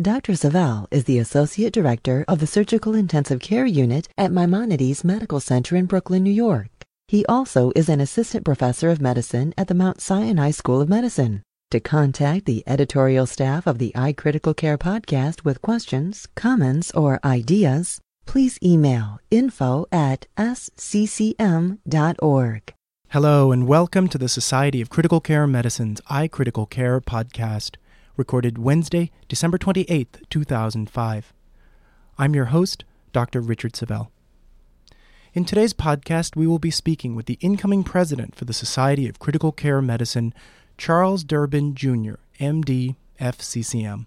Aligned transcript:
Dr. 0.00 0.36
Savel 0.36 0.86
is 0.92 1.06
the 1.06 1.18
Associate 1.18 1.72
Director 1.72 2.24
of 2.28 2.38
the 2.38 2.46
Surgical 2.46 2.94
Intensive 2.94 3.40
Care 3.40 3.66
Unit 3.66 4.06
at 4.16 4.30
Maimonides 4.30 5.02
Medical 5.02 5.40
Center 5.40 5.74
in 5.74 5.86
Brooklyn, 5.86 6.22
New 6.22 6.30
York. 6.30 6.68
He 7.08 7.26
also 7.26 7.72
is 7.74 7.88
an 7.88 8.00
Assistant 8.00 8.44
Professor 8.44 8.90
of 8.90 9.00
Medicine 9.00 9.52
at 9.58 9.66
the 9.66 9.74
Mount 9.74 10.00
Sinai 10.00 10.52
School 10.52 10.80
of 10.80 10.88
Medicine. 10.88 11.42
To 11.72 11.80
contact 11.80 12.46
the 12.46 12.62
editorial 12.64 13.26
staff 13.26 13.66
of 13.66 13.78
the 13.78 13.90
iCritical 13.96 14.56
Care 14.56 14.78
podcast 14.78 15.44
with 15.44 15.62
questions, 15.62 16.28
comments, 16.36 16.92
or 16.92 17.18
ideas, 17.24 18.00
please 18.24 18.56
email 18.62 19.18
info 19.32 19.86
at 19.90 20.28
sccm.org. 20.38 21.82
Hello, 23.08 23.50
and 23.50 23.66
welcome 23.66 24.06
to 24.06 24.18
the 24.18 24.28
Society 24.28 24.80
of 24.80 24.90
Critical 24.90 25.20
Care 25.20 25.48
Medicine's 25.48 26.00
iCritical 26.02 26.70
Care 26.70 27.00
podcast 27.00 27.74
recorded 28.18 28.58
Wednesday, 28.58 29.12
December 29.28 29.56
28, 29.56 30.26
2005. 30.28 31.32
I'm 32.18 32.34
your 32.34 32.46
host, 32.46 32.84
Dr. 33.12 33.40
Richard 33.40 33.76
Savel. 33.76 34.10
In 35.34 35.44
today's 35.44 35.72
podcast, 35.72 36.34
we 36.34 36.46
will 36.46 36.58
be 36.58 36.72
speaking 36.72 37.14
with 37.14 37.26
the 37.26 37.38
incoming 37.40 37.84
president 37.84 38.34
for 38.34 38.44
the 38.44 38.52
Society 38.52 39.08
of 39.08 39.20
Critical 39.20 39.52
Care 39.52 39.80
Medicine, 39.80 40.34
Charles 40.76 41.22
Durbin, 41.22 41.76
Jr., 41.76 42.14
MD, 42.40 42.96
FCCM. 43.20 44.06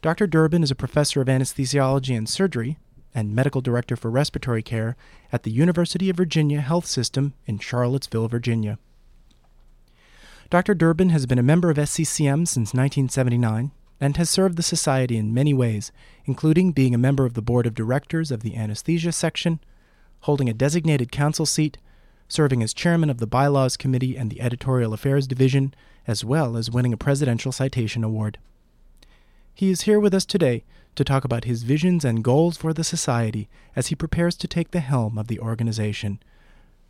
Dr. 0.00 0.28
Durbin 0.28 0.62
is 0.62 0.70
a 0.70 0.76
professor 0.76 1.20
of 1.20 1.26
anesthesiology 1.26 2.16
and 2.16 2.28
surgery 2.28 2.78
and 3.12 3.34
medical 3.34 3.60
director 3.60 3.96
for 3.96 4.10
respiratory 4.10 4.62
care 4.62 4.96
at 5.32 5.42
the 5.42 5.50
University 5.50 6.10
of 6.10 6.16
Virginia 6.16 6.60
Health 6.60 6.86
System 6.86 7.34
in 7.46 7.58
Charlottesville, 7.58 8.28
Virginia. 8.28 8.78
Dr. 10.50 10.74
Durbin 10.74 11.08
has 11.08 11.26
been 11.26 11.38
a 11.38 11.42
member 11.42 11.70
of 11.70 11.78
SCCM 11.78 12.46
since 12.46 12.74
1979 12.74 13.72
and 14.00 14.16
has 14.16 14.28
served 14.28 14.56
the 14.56 14.62
Society 14.62 15.16
in 15.16 15.32
many 15.32 15.54
ways, 15.54 15.90
including 16.26 16.72
being 16.72 16.94
a 16.94 16.98
member 16.98 17.24
of 17.24 17.34
the 17.34 17.42
Board 17.42 17.66
of 17.66 17.74
Directors 17.74 18.30
of 18.30 18.42
the 18.42 18.56
Anesthesia 18.56 19.12
Section, 19.12 19.60
holding 20.20 20.48
a 20.48 20.54
designated 20.54 21.10
council 21.10 21.46
seat, 21.46 21.78
serving 22.28 22.62
as 22.62 22.74
chairman 22.74 23.08
of 23.08 23.18
the 23.18 23.26
Bylaws 23.26 23.76
Committee 23.76 24.16
and 24.16 24.30
the 24.30 24.40
Editorial 24.40 24.92
Affairs 24.92 25.26
Division, 25.26 25.74
as 26.06 26.24
well 26.24 26.56
as 26.56 26.70
winning 26.70 26.92
a 26.92 26.98
Presidential 26.98 27.52
Citation 27.52 28.04
Award. 28.04 28.38
He 29.54 29.70
is 29.70 29.82
here 29.82 30.00
with 30.00 30.12
us 30.12 30.26
today 30.26 30.64
to 30.96 31.04
talk 31.04 31.24
about 31.24 31.44
his 31.44 31.62
visions 31.62 32.04
and 32.04 32.24
goals 32.24 32.56
for 32.56 32.72
the 32.72 32.84
Society 32.84 33.48
as 33.74 33.86
he 33.86 33.94
prepares 33.94 34.36
to 34.36 34.48
take 34.48 34.72
the 34.72 34.80
helm 34.80 35.16
of 35.16 35.28
the 35.28 35.40
organization. 35.40 36.18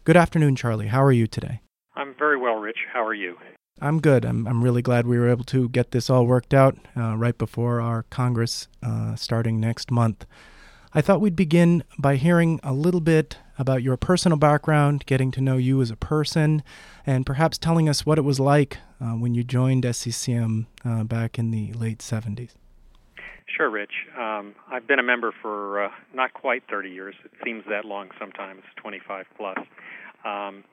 Good 0.05 0.17
afternoon, 0.17 0.57
Charlie. 0.57 0.89
How 0.89 1.03
are 1.03 1.13
you 1.13 1.27
today? 1.27 1.61
I'm 1.97 2.15
very 2.19 2.37
well, 2.37 2.57
Rich. 2.57 2.79
How 2.93 3.05
are 3.05 3.15
you? 3.15 3.37
I'm 3.81 4.01
good. 4.01 4.25
I'm, 4.25 4.47
I'm 4.47 4.63
really 4.63 4.83
glad 4.83 5.07
we 5.07 5.19
were 5.19 5.29
able 5.29 5.45
to 5.45 5.69
get 5.69 5.91
this 5.91 6.09
all 6.09 6.27
worked 6.27 6.55
out 6.55 6.77
uh, 6.97 7.17
right 7.17 7.37
before 7.37 7.81
our 7.81 8.05
Congress 8.05 8.69
uh, 8.83 9.15
starting 9.17 9.61
next 9.61 9.91
month. 9.91 10.27
I 10.93 11.01
thought 11.01 11.21
we'd 11.21 11.35
begin 11.35 11.83
by 11.99 12.17
hearing 12.17 12.61
a 12.63 12.73
little 12.73 13.01
bit 13.01 13.39
about 13.59 13.83
your 13.83 13.97
personal 13.97 14.39
background, 14.39 15.07
getting 15.07 15.33
to 15.33 15.41
know 15.41 15.57
you 15.57 15.83
as 15.83 15.91
a 15.91 15.97
person, 15.97 16.63
and 17.05 17.27
perhaps 17.27 17.59
telling 17.59 17.89
us 17.89 18.07
what 18.07 18.17
it 18.17 18.23
was 18.23 18.39
like 18.39 18.79
uh, 19.01 19.13
when 19.13 19.35
you 19.35 19.43
joined 19.43 19.85
SCCM 19.85 20.67
uh, 20.85 21.03
back 21.03 21.39
in 21.39 21.51
the 21.51 21.73
late 21.73 21.99
70s. 21.99 22.53
Sure, 23.47 23.71
Rich. 23.71 23.93
Um, 24.19 24.55
I've 24.71 24.87
been 24.87 24.99
a 24.99 25.03
member 25.03 25.33
for 25.43 25.85
uh, 25.85 25.89
not 26.15 26.33
quite 26.33 26.63
30 26.71 26.91
years. 26.91 27.15
It 27.25 27.33
seems 27.45 27.65
that 27.69 27.85
long 27.85 28.11
sometimes, 28.19 28.63
25 28.77 29.27
plus. 29.37 29.59
Um, 30.25 30.65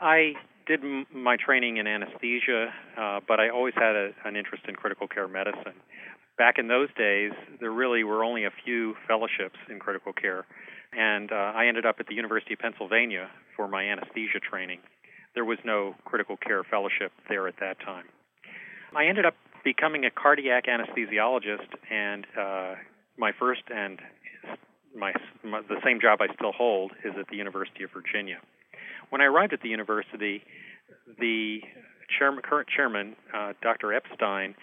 I 0.00 0.34
did 0.68 0.80
m- 0.84 1.06
my 1.12 1.36
training 1.36 1.78
in 1.78 1.86
anesthesia, 1.86 2.68
uh, 2.96 3.20
but 3.26 3.40
I 3.40 3.48
always 3.48 3.74
had 3.74 3.96
a, 3.96 4.10
an 4.24 4.36
interest 4.36 4.64
in 4.68 4.76
critical 4.76 5.08
care 5.08 5.26
medicine. 5.26 5.80
Back 6.36 6.58
in 6.58 6.68
those 6.68 6.88
days, 6.96 7.32
there 7.58 7.72
really 7.72 8.04
were 8.04 8.22
only 8.22 8.44
a 8.44 8.50
few 8.64 8.94
fellowships 9.08 9.58
in 9.68 9.80
critical 9.80 10.12
care, 10.12 10.44
and 10.92 11.32
uh, 11.32 11.34
I 11.56 11.66
ended 11.66 11.84
up 11.84 11.96
at 11.98 12.06
the 12.06 12.14
University 12.14 12.52
of 12.54 12.60
Pennsylvania 12.60 13.28
for 13.56 13.66
my 13.66 13.82
anesthesia 13.82 14.38
training. 14.38 14.78
There 15.34 15.44
was 15.44 15.58
no 15.64 15.94
critical 16.04 16.36
care 16.36 16.62
fellowship 16.62 17.12
there 17.28 17.48
at 17.48 17.54
that 17.60 17.80
time. 17.80 18.04
I 18.94 19.06
ended 19.06 19.26
up 19.26 19.34
becoming 19.64 20.04
a 20.04 20.10
cardiac 20.10 20.66
anesthesiologist, 20.66 21.68
and 21.90 22.26
uh, 22.38 22.74
my 23.16 23.32
first 23.38 23.62
and 23.74 23.98
my, 24.96 25.12
my 25.44 25.60
the 25.62 25.80
same 25.84 26.00
job 26.00 26.20
I 26.20 26.32
still 26.34 26.52
hold 26.52 26.92
is 27.04 27.12
at 27.18 27.28
the 27.28 27.36
University 27.36 27.84
of 27.84 27.90
Virginia. 27.90 28.38
When 29.10 29.20
I 29.20 29.24
arrived 29.24 29.52
at 29.52 29.62
the 29.62 29.68
university, 29.68 30.42
the 31.18 31.60
chairman, 32.18 32.42
current 32.42 32.68
chairman, 32.74 33.16
uh, 33.34 33.52
Dr. 33.62 33.92
Epstein, 33.92 34.54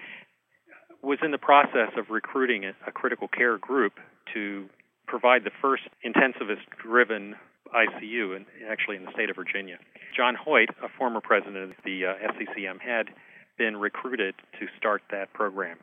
was 1.02 1.20
in 1.24 1.32
the 1.32 1.38
process 1.38 1.92
of 1.98 2.10
recruiting 2.10 2.66
a, 2.66 2.92
critical 2.92 3.28
care 3.28 3.58
group 3.58 3.94
to 4.34 4.68
provide 5.08 5.44
the 5.44 5.52
first 5.62 5.84
intensivist-driven 6.06 7.36
ICU, 7.74 8.36
in, 8.36 8.46
actually 8.70 8.96
in 8.98 9.06
the 9.06 9.12
state 9.14 9.30
of 9.30 9.36
Virginia. 9.36 9.78
John 10.16 10.36
Hoyt, 10.36 10.70
a 10.84 10.88
former 10.98 11.22
president 11.22 11.58
of 11.58 11.72
the 11.84 12.06
uh, 12.06 12.14
SCCM, 12.34 12.80
had 12.80 13.10
been 13.58 13.78
recruited 13.78 14.36
to 14.60 14.68
start 14.78 15.02
that 15.12 15.32
program. 15.34 15.78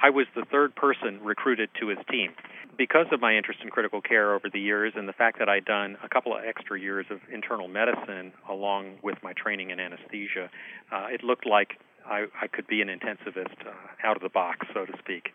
I 0.00 0.10
was 0.10 0.26
the 0.34 0.44
third 0.50 0.74
person 0.74 1.20
recruited 1.22 1.70
to 1.80 1.88
his 1.88 1.98
team 2.10 2.32
because 2.76 3.06
of 3.12 3.20
my 3.20 3.36
interest 3.36 3.60
in 3.62 3.70
critical 3.70 4.00
care 4.00 4.34
over 4.34 4.48
the 4.52 4.60
years 4.60 4.92
and 4.96 5.08
the 5.08 5.12
fact 5.12 5.38
that 5.38 5.48
I'd 5.48 5.64
done 5.64 5.96
a 6.02 6.08
couple 6.08 6.34
of 6.36 6.44
extra 6.44 6.80
years 6.80 7.06
of 7.10 7.20
internal 7.32 7.68
medicine 7.68 8.32
along 8.48 8.96
with 9.02 9.18
my 9.22 9.32
training 9.32 9.70
in 9.70 9.80
anesthesia, 9.80 10.50
uh, 10.90 11.06
it 11.10 11.22
looked 11.22 11.46
like 11.46 11.78
I, 12.06 12.26
I 12.40 12.46
could 12.46 12.66
be 12.66 12.82
an 12.82 12.88
intensivist 12.88 13.66
uh, 13.66 13.72
out 14.04 14.16
of 14.16 14.22
the 14.22 14.28
box, 14.28 14.66
so 14.74 14.86
to 14.86 14.92
speak. 14.98 15.30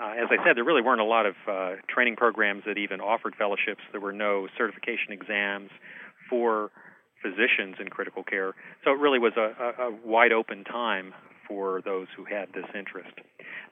Uh, 0.00 0.14
as 0.18 0.26
I 0.30 0.44
said, 0.44 0.56
there 0.56 0.64
really 0.64 0.82
weren't 0.82 1.00
a 1.00 1.04
lot 1.04 1.24
of 1.24 1.34
uh, 1.48 1.72
training 1.88 2.16
programs 2.16 2.64
that 2.66 2.78
even 2.78 3.00
offered 3.00 3.34
fellowships. 3.36 3.80
There 3.92 4.00
were 4.00 4.12
no 4.12 4.48
certification 4.58 5.12
exams 5.12 5.70
for 6.28 6.70
physicians 7.22 7.76
in 7.80 7.88
critical 7.88 8.24
care, 8.24 8.54
so 8.84 8.90
it 8.90 8.98
really 8.98 9.20
was 9.20 9.32
a, 9.36 9.54
a, 9.62 9.88
a 9.88 9.96
wide 10.04 10.32
open 10.32 10.64
time 10.64 11.14
for 11.46 11.82
those 11.82 12.06
who 12.16 12.24
had 12.24 12.48
this 12.54 12.66
interest. 12.74 13.12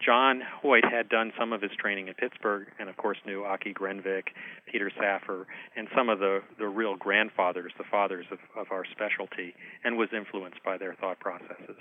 John 0.05 0.43
Hoyt 0.61 0.85
had 0.85 1.09
done 1.09 1.33
some 1.39 1.53
of 1.53 1.63
his 1.63 1.71
training 1.79 2.09
in 2.09 2.15
Pittsburgh 2.15 2.67
and, 2.79 2.89
of 2.89 2.97
course, 2.97 3.19
knew 3.25 3.45
Aki 3.45 3.75
Grenvik, 3.75 4.29
Peter 4.71 4.91
Safar, 4.91 5.47
and 5.77 5.89
some 5.97 6.09
of 6.09 6.19
the, 6.19 6.41
the 6.59 6.67
real 6.67 6.97
grandfathers, 6.97 7.73
the 7.79 7.85
fathers 7.91 8.27
of, 8.31 8.39
of 8.57 8.67
our 8.71 8.85
specialty, 8.91 9.55
and 9.85 9.97
was 9.97 10.09
influenced 10.17 10.63
by 10.65 10.77
their 10.77 10.95
thought 10.95 11.21
processes. 11.21 11.77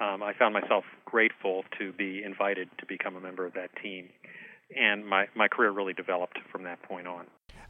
Um, 0.00 0.22
I 0.22 0.32
found 0.38 0.54
myself 0.54 0.84
grateful 1.04 1.64
to 1.78 1.92
be 1.92 2.22
invited 2.22 2.68
to 2.78 2.86
become 2.86 3.16
a 3.16 3.20
member 3.20 3.46
of 3.46 3.54
that 3.54 3.70
team, 3.82 4.08
and 4.76 5.06
my, 5.06 5.26
my 5.34 5.48
career 5.48 5.70
really 5.70 5.94
developed 5.94 6.38
from 6.52 6.64
that 6.64 6.82
point 6.82 7.06
on. 7.06 7.26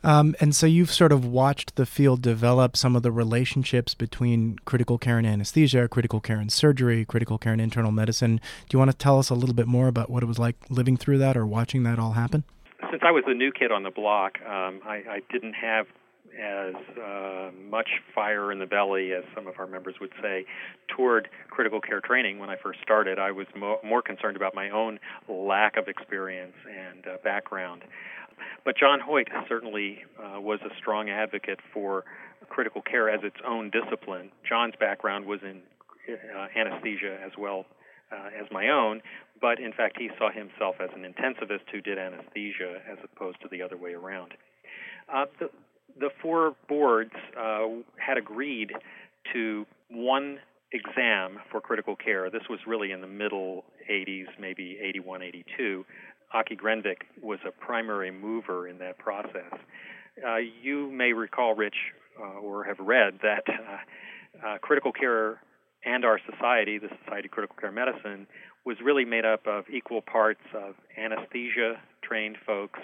Um, 0.07 0.37
and 0.39 0.55
so 0.55 0.67
you've 0.67 0.93
sort 0.93 1.11
of 1.11 1.25
watched 1.25 1.75
the 1.75 1.85
field 1.85 2.23
develop 2.23 2.77
some 2.77 2.95
of 2.95 3.03
the 3.03 3.11
relationships 3.11 3.93
between 3.93 4.57
critical 4.65 4.99
care 4.99 5.19
and 5.19 5.27
anesthesia, 5.27 5.89
critical 5.89 6.21
care 6.21 6.39
and 6.39 6.51
surgery, 6.53 7.05
critical 7.05 7.39
care 7.39 7.53
and 7.53 7.61
internal 7.61 7.91
medicine. 7.91 8.37
Do 8.37 8.75
you 8.75 8.79
want 8.79 8.93
to 8.93 8.97
tell 8.97 9.19
us 9.19 9.31
a 9.31 9.35
little 9.35 9.55
bit 9.55 9.67
more 9.67 9.89
about 9.89 10.09
what 10.09 10.23
it 10.23 10.27
was 10.27 10.39
like 10.39 10.55
living 10.71 10.97
through 10.97 11.19
that 11.19 11.37
or 11.37 11.45
watching 11.45 11.83
that 11.83 11.99
all 11.99 12.13
happen? 12.13 12.45
Since 12.89 13.03
I 13.05 13.11
was 13.11 13.25
the 13.27 13.35
new 13.35 13.51
kid 13.51 13.73
on 13.73 13.83
the 13.83 13.91
block, 13.91 14.39
um, 14.43 14.81
I, 14.87 15.03
I 15.11 15.21
didn't 15.29 15.55
have 15.55 15.87
as 16.39 16.75
uh, 17.03 17.51
much 17.69 17.89
fire 18.15 18.53
in 18.53 18.61
the 18.61 18.67
belly 18.67 19.13
as 19.13 19.25
some 19.35 19.49
of 19.49 19.59
our 19.59 19.67
members 19.67 19.97
would 20.01 20.13
say 20.23 20.45
toward 20.89 21.29
critical 21.51 21.81
care 21.81 22.01
training 22.01 22.39
when 22.39 22.51
I 22.51 22.57
first 22.57 22.79
started. 22.81 23.19
I 23.19 23.33
was 23.33 23.47
mo- 23.57 23.81
more 23.83 24.03
concerned 24.03 24.37
about 24.37 24.55
my 24.55 24.71
own 24.71 25.01
lack 25.29 25.77
of 25.77 25.89
experience 25.89 26.55
and 26.69 27.07
uh, 27.07 27.17
background. 27.25 27.83
But 28.65 28.77
John 28.77 29.01
Hoyt 29.01 29.29
certainly 29.49 29.99
uh, 30.19 30.41
was 30.41 30.61
a 30.65 30.75
strong 30.79 31.09
advocate 31.11 31.61
for 31.73 32.05
critical 32.49 32.83
care 32.83 33.11
as 33.11 33.21
its 33.23 33.37
own 33.47 33.71
discipline. 33.71 34.31
John's 34.49 34.75
background 34.79 35.27
was 35.27 35.41
in 35.43 35.63
uh, 36.09 36.47
anesthesia 36.57 37.19
as 37.25 37.33
well 37.39 37.67
uh, 38.13 38.29
as 38.41 38.47
my 38.51 38.69
own, 38.69 39.03
but 39.41 39.59
in 39.59 39.73
fact, 39.73 39.99
he 39.99 40.11
saw 40.19 40.31
himself 40.31 40.77
as 40.81 40.91
an 40.95 41.03
intensivist 41.03 41.69
who 41.73 41.81
did 41.81 41.99
anesthesia 41.99 42.81
as 42.91 42.99
opposed 43.05 43.41
to 43.43 43.49
the 43.51 43.63
other 43.63 43.77
way 43.77 43.95
around. 43.95 44.33
Uh, 45.13 45.27
the, 45.39 45.51
the 45.99 46.11
four 46.23 46.55
boards 46.69 47.13
uh, 47.39 47.67
had 47.99 48.17
agreed 48.17 48.73
to 49.33 49.67
one 49.91 50.39
exam 50.73 51.39
for 51.51 51.61
critical 51.61 51.97
care. 51.97 52.31
This 52.31 52.43
was 52.51 52.61
really 52.67 52.93
in 52.93 53.01
the 53.01 53.07
middle 53.07 53.65
80s, 53.91 54.27
maybe 54.39 54.79
81, 54.83 55.23
82, 55.23 55.85
Aki 56.33 56.57
Grenvik 56.57 57.03
was 57.23 57.39
a 57.47 57.51
primary 57.51 58.11
mover 58.11 58.69
in 58.69 58.79
that 58.79 58.99
process. 58.99 59.53
Uh, 60.27 60.37
you 60.63 60.91
may 60.91 61.13
recall, 61.13 61.55
Rich, 61.55 61.77
uh, 62.19 62.39
or 62.41 62.65
have 62.65 62.79
read 62.79 63.19
that 63.23 63.45
uh, 63.49 64.47
uh, 64.47 64.59
critical 64.59 64.93
care 64.93 65.41
and 65.85 66.05
our 66.05 66.19
society, 66.31 66.79
the 66.79 66.89
Society 67.05 67.29
of 67.29 67.33
Critical 67.33 67.57
Care 67.61 67.73
Medicine, 67.73 68.27
was 68.65 68.77
really 68.83 69.05
made 69.05 69.25
up 69.25 69.47
of 69.47 69.65
equal 69.73 70.03
parts 70.03 70.41
of 70.55 70.75
anesthesia 70.99 71.77
trained 72.03 72.37
folks, 72.45 72.81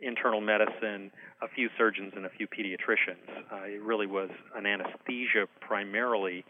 internal 0.00 0.40
medicine, 0.40 1.10
a 1.42 1.48
few 1.48 1.68
surgeons, 1.76 2.12
and 2.16 2.24
a 2.24 2.30
few 2.30 2.46
pediatricians. 2.46 3.28
Uh, 3.52 3.64
it 3.66 3.82
really 3.82 4.06
was 4.06 4.30
an 4.56 4.64
anesthesia 4.64 5.46
primarily 5.60 6.44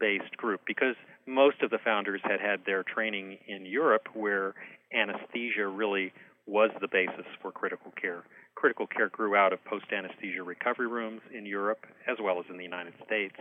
based 0.00 0.36
group 0.36 0.60
because 0.66 0.96
most 1.26 1.62
of 1.62 1.70
the 1.70 1.78
founders 1.78 2.20
had 2.24 2.40
had 2.40 2.64
their 2.66 2.82
training 2.82 3.38
in 3.46 3.64
Europe 3.64 4.08
where 4.14 4.54
anesthesia 4.92 5.66
really 5.66 6.12
was 6.46 6.70
the 6.80 6.88
basis 6.88 7.26
for 7.42 7.50
critical 7.50 7.92
care. 8.00 8.22
Critical 8.54 8.86
care 8.86 9.08
grew 9.08 9.36
out 9.36 9.52
of 9.52 9.62
post 9.64 9.86
anesthesia 9.92 10.42
recovery 10.42 10.86
rooms 10.86 11.20
in 11.36 11.44
Europe 11.44 11.84
as 12.08 12.16
well 12.22 12.38
as 12.38 12.46
in 12.48 12.56
the 12.56 12.64
United 12.64 12.94
States. 13.04 13.34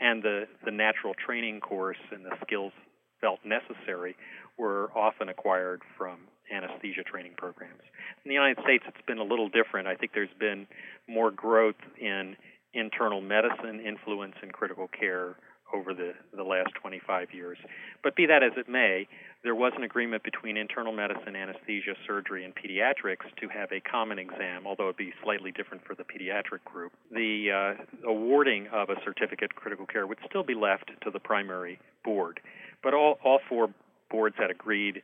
And 0.00 0.22
the, 0.22 0.44
the 0.64 0.70
natural 0.70 1.14
training 1.14 1.60
course 1.60 1.98
and 2.12 2.24
the 2.24 2.36
skills 2.46 2.72
felt 3.20 3.40
necessary 3.44 4.16
were 4.56 4.90
often 4.94 5.28
acquired 5.28 5.82
from 5.98 6.18
anesthesia 6.54 7.02
training 7.02 7.32
programs. 7.36 7.80
In 8.24 8.28
the 8.28 8.34
United 8.34 8.58
States, 8.62 8.84
it's 8.86 9.06
been 9.06 9.18
a 9.18 9.24
little 9.24 9.48
different. 9.48 9.88
I 9.88 9.96
think 9.96 10.12
there's 10.14 10.28
been 10.38 10.66
more 11.08 11.30
growth 11.30 11.80
in 12.00 12.36
internal 12.72 13.20
medicine 13.20 13.80
influence 13.80 14.34
in 14.42 14.50
critical 14.50 14.88
care 14.88 15.36
over 15.74 15.94
the, 15.94 16.12
the 16.36 16.42
last 16.42 16.70
25 16.80 17.28
years. 17.32 17.58
But 18.02 18.14
be 18.14 18.26
that 18.26 18.42
as 18.42 18.52
it 18.56 18.68
may, 18.68 19.08
there 19.44 19.54
was 19.54 19.72
an 19.76 19.84
agreement 19.84 20.22
between 20.22 20.56
internal 20.56 20.92
medicine, 20.92 21.36
anesthesia, 21.36 21.94
surgery, 22.06 22.46
and 22.46 22.54
pediatrics 22.54 23.28
to 23.38 23.48
have 23.48 23.70
a 23.72 23.80
common 23.80 24.18
exam, 24.18 24.66
although 24.66 24.84
it 24.84 24.86
would 24.86 24.96
be 24.96 25.12
slightly 25.22 25.52
different 25.52 25.84
for 25.86 25.94
the 25.94 26.02
pediatric 26.02 26.64
group. 26.64 26.92
The 27.12 27.76
uh, 27.76 28.08
awarding 28.08 28.68
of 28.72 28.88
a 28.88 28.96
certificate 29.04 29.50
of 29.52 29.56
critical 29.56 29.84
care 29.84 30.06
would 30.06 30.18
still 30.26 30.44
be 30.44 30.54
left 30.54 30.90
to 31.02 31.10
the 31.10 31.20
primary 31.20 31.78
board. 32.02 32.40
But 32.82 32.94
all, 32.94 33.18
all 33.22 33.38
four 33.46 33.68
boards 34.10 34.36
had 34.38 34.50
agreed 34.50 35.02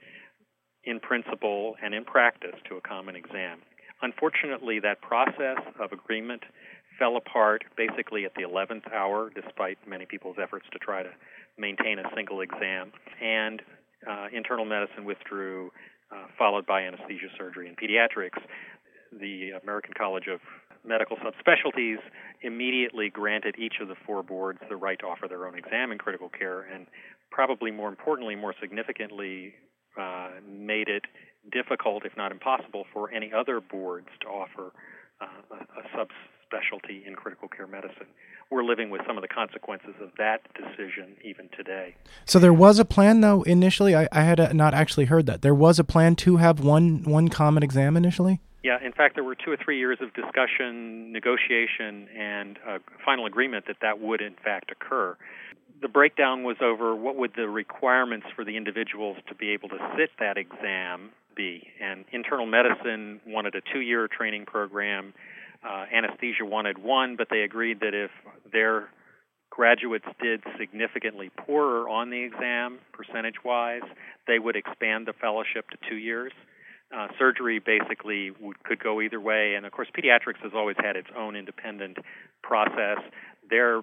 in 0.85 1.01
principle 1.01 1.77
and 1.83 1.95
in 1.95 2.05
practice 2.05 2.57
to 2.71 2.77
a 2.77 2.81
common 2.81 3.17
exam. 3.17 3.59
Unfortunately, 4.01 4.81
that 4.81 5.03
process 5.03 5.59
of 5.79 5.93
agreement 5.93 6.43
fell 6.99 7.19
apart 7.19 7.65
basically 7.77 8.25
at 8.25 8.35
the 8.35 8.43
11th 8.43 8.91
hour, 8.91 9.31
despite 9.35 9.77
many 9.87 10.07
people's 10.07 10.37
efforts 10.43 10.65
to 10.73 10.79
try 10.79 11.03
to 11.03 11.11
maintain 11.59 11.99
a 11.99 12.05
single 12.15 12.41
exam. 12.41 12.93
And 13.21 13.61
uh, 14.09 14.27
internal 14.33 14.65
medicine 14.65 15.05
withdrew, 15.05 15.71
uh, 16.11 16.27
followed 16.39 16.67
by 16.67 16.83
anesthesia, 16.83 17.29
surgery, 17.37 17.69
and 17.69 17.77
pediatrics. 17.77 18.41
The 19.13 19.51
American 19.63 19.93
College 19.97 20.27
of 20.29 20.41
Medical 20.85 21.17
Subspecialties 21.19 21.99
immediately 22.43 23.11
granted 23.11 23.57
each 23.59 23.75
of 23.81 23.89
the 23.89 23.97
four 24.07 24.23
boards 24.23 24.61
the 24.69 24.77
right 24.77 24.99
to 25.01 25.07
offer 25.07 25.29
their 25.29 25.47
own 25.47 25.57
exam 25.57 25.93
in 25.93 25.99
critical 25.99 26.29
care, 26.29 26.63
and 26.63 26.87
probably 27.31 27.71
more 27.71 27.89
importantly, 27.89 28.35
more 28.35 28.55
significantly, 28.61 29.55
uh, 29.99 30.31
made 30.49 30.89
it 30.89 31.05
difficult, 31.53 32.05
if 32.05 32.17
not 32.17 32.33
impossible, 32.33 32.85
for 32.93 33.11
any 33.11 33.33
other 33.33 33.61
boards 33.61 34.09
to 34.21 34.29
offer 34.29 34.73
uh, 35.21 35.27
a, 35.51 35.81
a 35.81 36.07
specialty 36.51 37.05
in 37.07 37.15
critical 37.15 37.49
care 37.49 37.67
medicine. 37.67 38.07
We're 38.51 38.65
living 38.65 38.91
with 38.91 39.03
some 39.07 39.17
of 39.17 39.23
the 39.23 39.29
consequences 39.29 39.95
of 40.01 40.11
that 40.19 40.43
decision 40.55 41.17
even 41.25 41.49
today. 41.57 41.95
So 42.25 42.39
there 42.39 42.53
was 42.53 42.79
a 42.79 42.85
plan, 42.85 43.21
though. 43.21 43.43
Initially, 43.43 43.95
I, 43.95 44.09
I 44.11 44.23
had 44.23 44.41
uh, 44.41 44.53
not 44.53 44.75
actually 44.75 45.07
heard 45.07 45.27
that 45.27 45.43
there 45.43 45.55
was 45.55 45.79
a 45.79 45.85
plan 45.85 46.17
to 46.17 46.39
have 46.39 46.61
one 46.61 47.05
one 47.05 47.29
common 47.29 47.63
exam 47.63 47.97
initially. 47.97 48.41
Yeah, 48.63 48.79
in 48.85 48.93
fact, 48.93 49.15
there 49.15 49.25
were 49.25 49.37
two 49.37 49.51
or 49.51 49.57
three 49.57 49.79
years 49.79 49.99
of 50.03 50.13
discussion, 50.13 51.13
negotiation, 51.13 52.09
and 52.15 52.59
a 52.67 52.79
final 53.05 53.25
agreement 53.25 53.67
that 53.69 53.77
that 53.81 54.01
would 54.01 54.21
in 54.21 54.35
fact 54.35 54.71
occur. 54.71 55.17
The 55.81 55.89
breakdown 55.89 56.43
was 56.43 56.57
over 56.61 56.95
what 56.95 57.17
would 57.17 57.33
the 57.37 57.49
requirements 57.49 58.27
for 58.37 58.45
the 58.45 58.59
individuals 58.59 59.17
to 59.29 59.35
be 59.35 59.51
able 59.51 59.71
to 59.71 59.79
sit 59.97 60.11
that 60.19 60.37
exam 60.37 61.11
be. 61.35 61.69
And 61.81 62.05
internal 62.13 62.45
medicine 62.45 63.21
wanted 63.27 63.55
a 63.55 63.63
two 63.73 63.81
year 63.81 64.09
training 64.09 64.45
program 64.47 65.15
uh, 65.69 65.85
anesthesia 65.93 66.45
wanted 66.45 66.79
one, 66.79 67.17
but 67.17 67.29
they 67.31 67.43
agreed 67.43 67.81
that 67.81 67.95
if 67.95 68.11
their 68.53 68.89
graduates 69.51 70.07
did 70.23 70.43
significantly 70.59 71.31
poorer 71.37 71.89
on 71.89 72.11
the 72.11 72.23
exam, 72.23 72.79
percentage 72.93 73.45
wise, 73.45 73.83
they 74.27 74.39
would 74.39 74.57
expand 74.57 75.07
the 75.07 75.13
fellowship 75.13 75.69
to 75.71 75.77
two 75.89 75.97
years. 75.97 76.33
Uh, 76.97 77.09
surgery 77.19 77.59
basically 77.59 78.31
would, 78.41 78.63
could 78.65 78.83
go 78.83 79.01
either 79.01 79.21
way, 79.21 79.55
and 79.55 79.67
of 79.67 79.73
course, 79.73 79.89
pediatrics 79.97 80.43
has 80.43 80.53
always 80.55 80.77
had 80.83 80.97
its 80.97 81.09
own 81.17 81.37
independent 81.37 81.99
process. 82.43 82.99
Their 83.49 83.83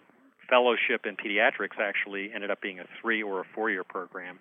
fellowship 0.49 1.05
in 1.05 1.15
pediatrics 1.15 1.79
actually 1.79 2.31
ended 2.33 2.51
up 2.51 2.61
being 2.61 2.79
a 2.79 2.85
three 3.01 3.21
or 3.21 3.41
a 3.41 3.43
four 3.53 3.69
year 3.69 3.83
program, 3.83 4.39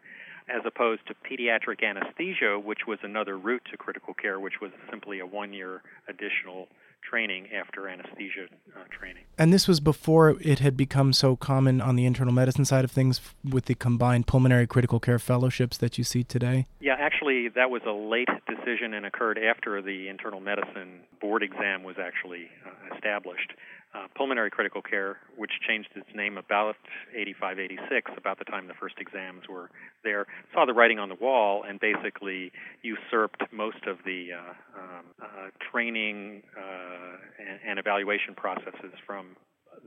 as 0.49 0.63
opposed 0.65 1.03
to 1.09 1.15
pediatric 1.15 1.85
anesthesia, 1.85 2.59
which 2.59 2.87
was 2.87 2.99
another 3.03 3.37
route 3.37 3.63
to 3.71 3.77
critical 3.77 4.15
care, 4.15 4.41
which 4.41 4.61
was 4.61 4.71
simply 4.91 5.21
a 5.21 5.27
one 5.27 5.53
year 5.53 5.83
additional 6.09 6.69
training 7.09 7.49
after 7.53 7.89
anesthesia 7.89 8.47
uh, 8.75 8.81
training. 8.91 9.23
And 9.39 9.53
this 9.53 9.69
was 9.69 9.81
before 9.81 10.37
it 10.41 10.59
had 10.59 10.77
become 10.77 11.13
so 11.13 11.37
common 11.37 11.81
on 11.81 11.97
the 11.97 12.05
internal 12.05 12.33
medicine 12.33 12.65
side 12.65 12.85
of 12.85 12.91
things 12.91 13.21
with 13.49 13.67
the 13.67 13.75
combined 13.75 14.27
pulmonary 14.27 14.67
critical 14.67 15.01
care 15.01 15.19
fellowships 15.19 15.77
that 15.79 15.99
you 15.99 16.05
see 16.05 16.25
today? 16.25 16.67
Yeah, 16.81 16.97
actually, 16.99 17.49
that 17.51 17.71
was 17.71 17.83
a 17.87 17.93
late 17.93 18.29
decision 18.47 18.95
and 18.95 19.07
occurred 19.07 19.39
after 19.39 19.81
the 19.83 20.09
internal 20.09 20.41
medicine 20.41 21.01
board 21.21 21.43
exam 21.43 21.83
was 21.83 21.97
actually 21.99 22.49
uh, 22.65 22.95
established 22.95 23.53
uh, 23.97 24.07
pulmonary 24.15 24.51
critical 24.51 24.83
care, 24.83 25.17
which 25.37 25.53
changed 25.67 25.89
its 25.95 26.09
name 26.15 26.37
about 26.37 26.77
85, 27.15 27.59
86, 27.59 28.11
about 28.17 28.39
the 28.39 28.45
time 28.45 28.67
the 28.69 28.75
first 28.75 28.97
exams 28.99 29.49
were 29.49 29.71
there, 30.05 30.27
saw 30.53 30.67
the 30.67 30.75
writing 30.75 30.99
on 30.99 31.09
the 31.09 31.15
wall 31.15 31.65
and 31.67 31.81
basically 31.81 32.53
usurped 32.83 33.43
most 33.53 33.87
of 33.87 33.99
the 34.05 34.31
uh, 34.33 34.39
um, 34.79 35.05
uh, 35.23 35.27
training 35.71 36.43
uh, 36.57 36.96
and, 37.39 37.61
and, 37.67 37.79
evaluation 37.79 38.35
processes 38.35 38.93
from 39.07 39.37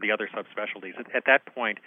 the 0.02 0.12
other 0.12 0.30
subspecialties. 0.34 0.98
At, 1.00 1.16
at 1.16 1.24
that 1.26 1.46
point, 1.54 1.80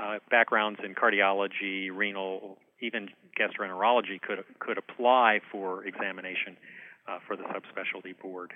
uh, 0.00 0.18
backgrounds 0.30 0.80
in 0.84 0.94
cardiology, 0.94 1.90
renal, 1.92 2.58
even 2.80 3.08
gastroenterology 3.38 4.20
could 4.20 4.44
could 4.58 4.78
apply 4.78 5.40
for 5.50 5.84
examination 5.84 6.56
uh, 7.08 7.18
for 7.26 7.36
the 7.36 7.44
subspecialty 7.44 8.18
board 8.20 8.52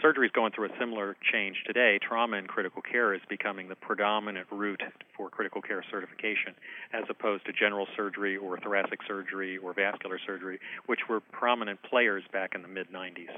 surgery 0.00 0.26
is 0.26 0.32
going 0.32 0.52
through 0.52 0.66
a 0.66 0.78
similar 0.78 1.16
change 1.32 1.56
today. 1.66 1.98
Trauma 2.00 2.36
and 2.36 2.48
critical 2.48 2.80
care 2.80 3.12
is 3.12 3.20
becoming 3.28 3.68
the 3.68 3.74
predominant 3.74 4.46
route 4.50 4.82
for 5.16 5.28
critical 5.28 5.60
care 5.60 5.84
certification, 5.90 6.54
as 6.92 7.04
opposed 7.08 7.44
to 7.46 7.52
general 7.52 7.86
surgery 7.96 8.36
or 8.36 8.58
thoracic 8.58 9.00
surgery 9.06 9.58
or 9.58 9.72
vascular 9.74 10.18
surgery, 10.24 10.60
which 10.86 11.00
were 11.08 11.20
prominent 11.20 11.82
players 11.82 12.22
back 12.32 12.54
in 12.54 12.62
the 12.62 12.68
mid 12.68 12.90
90s. 12.92 13.28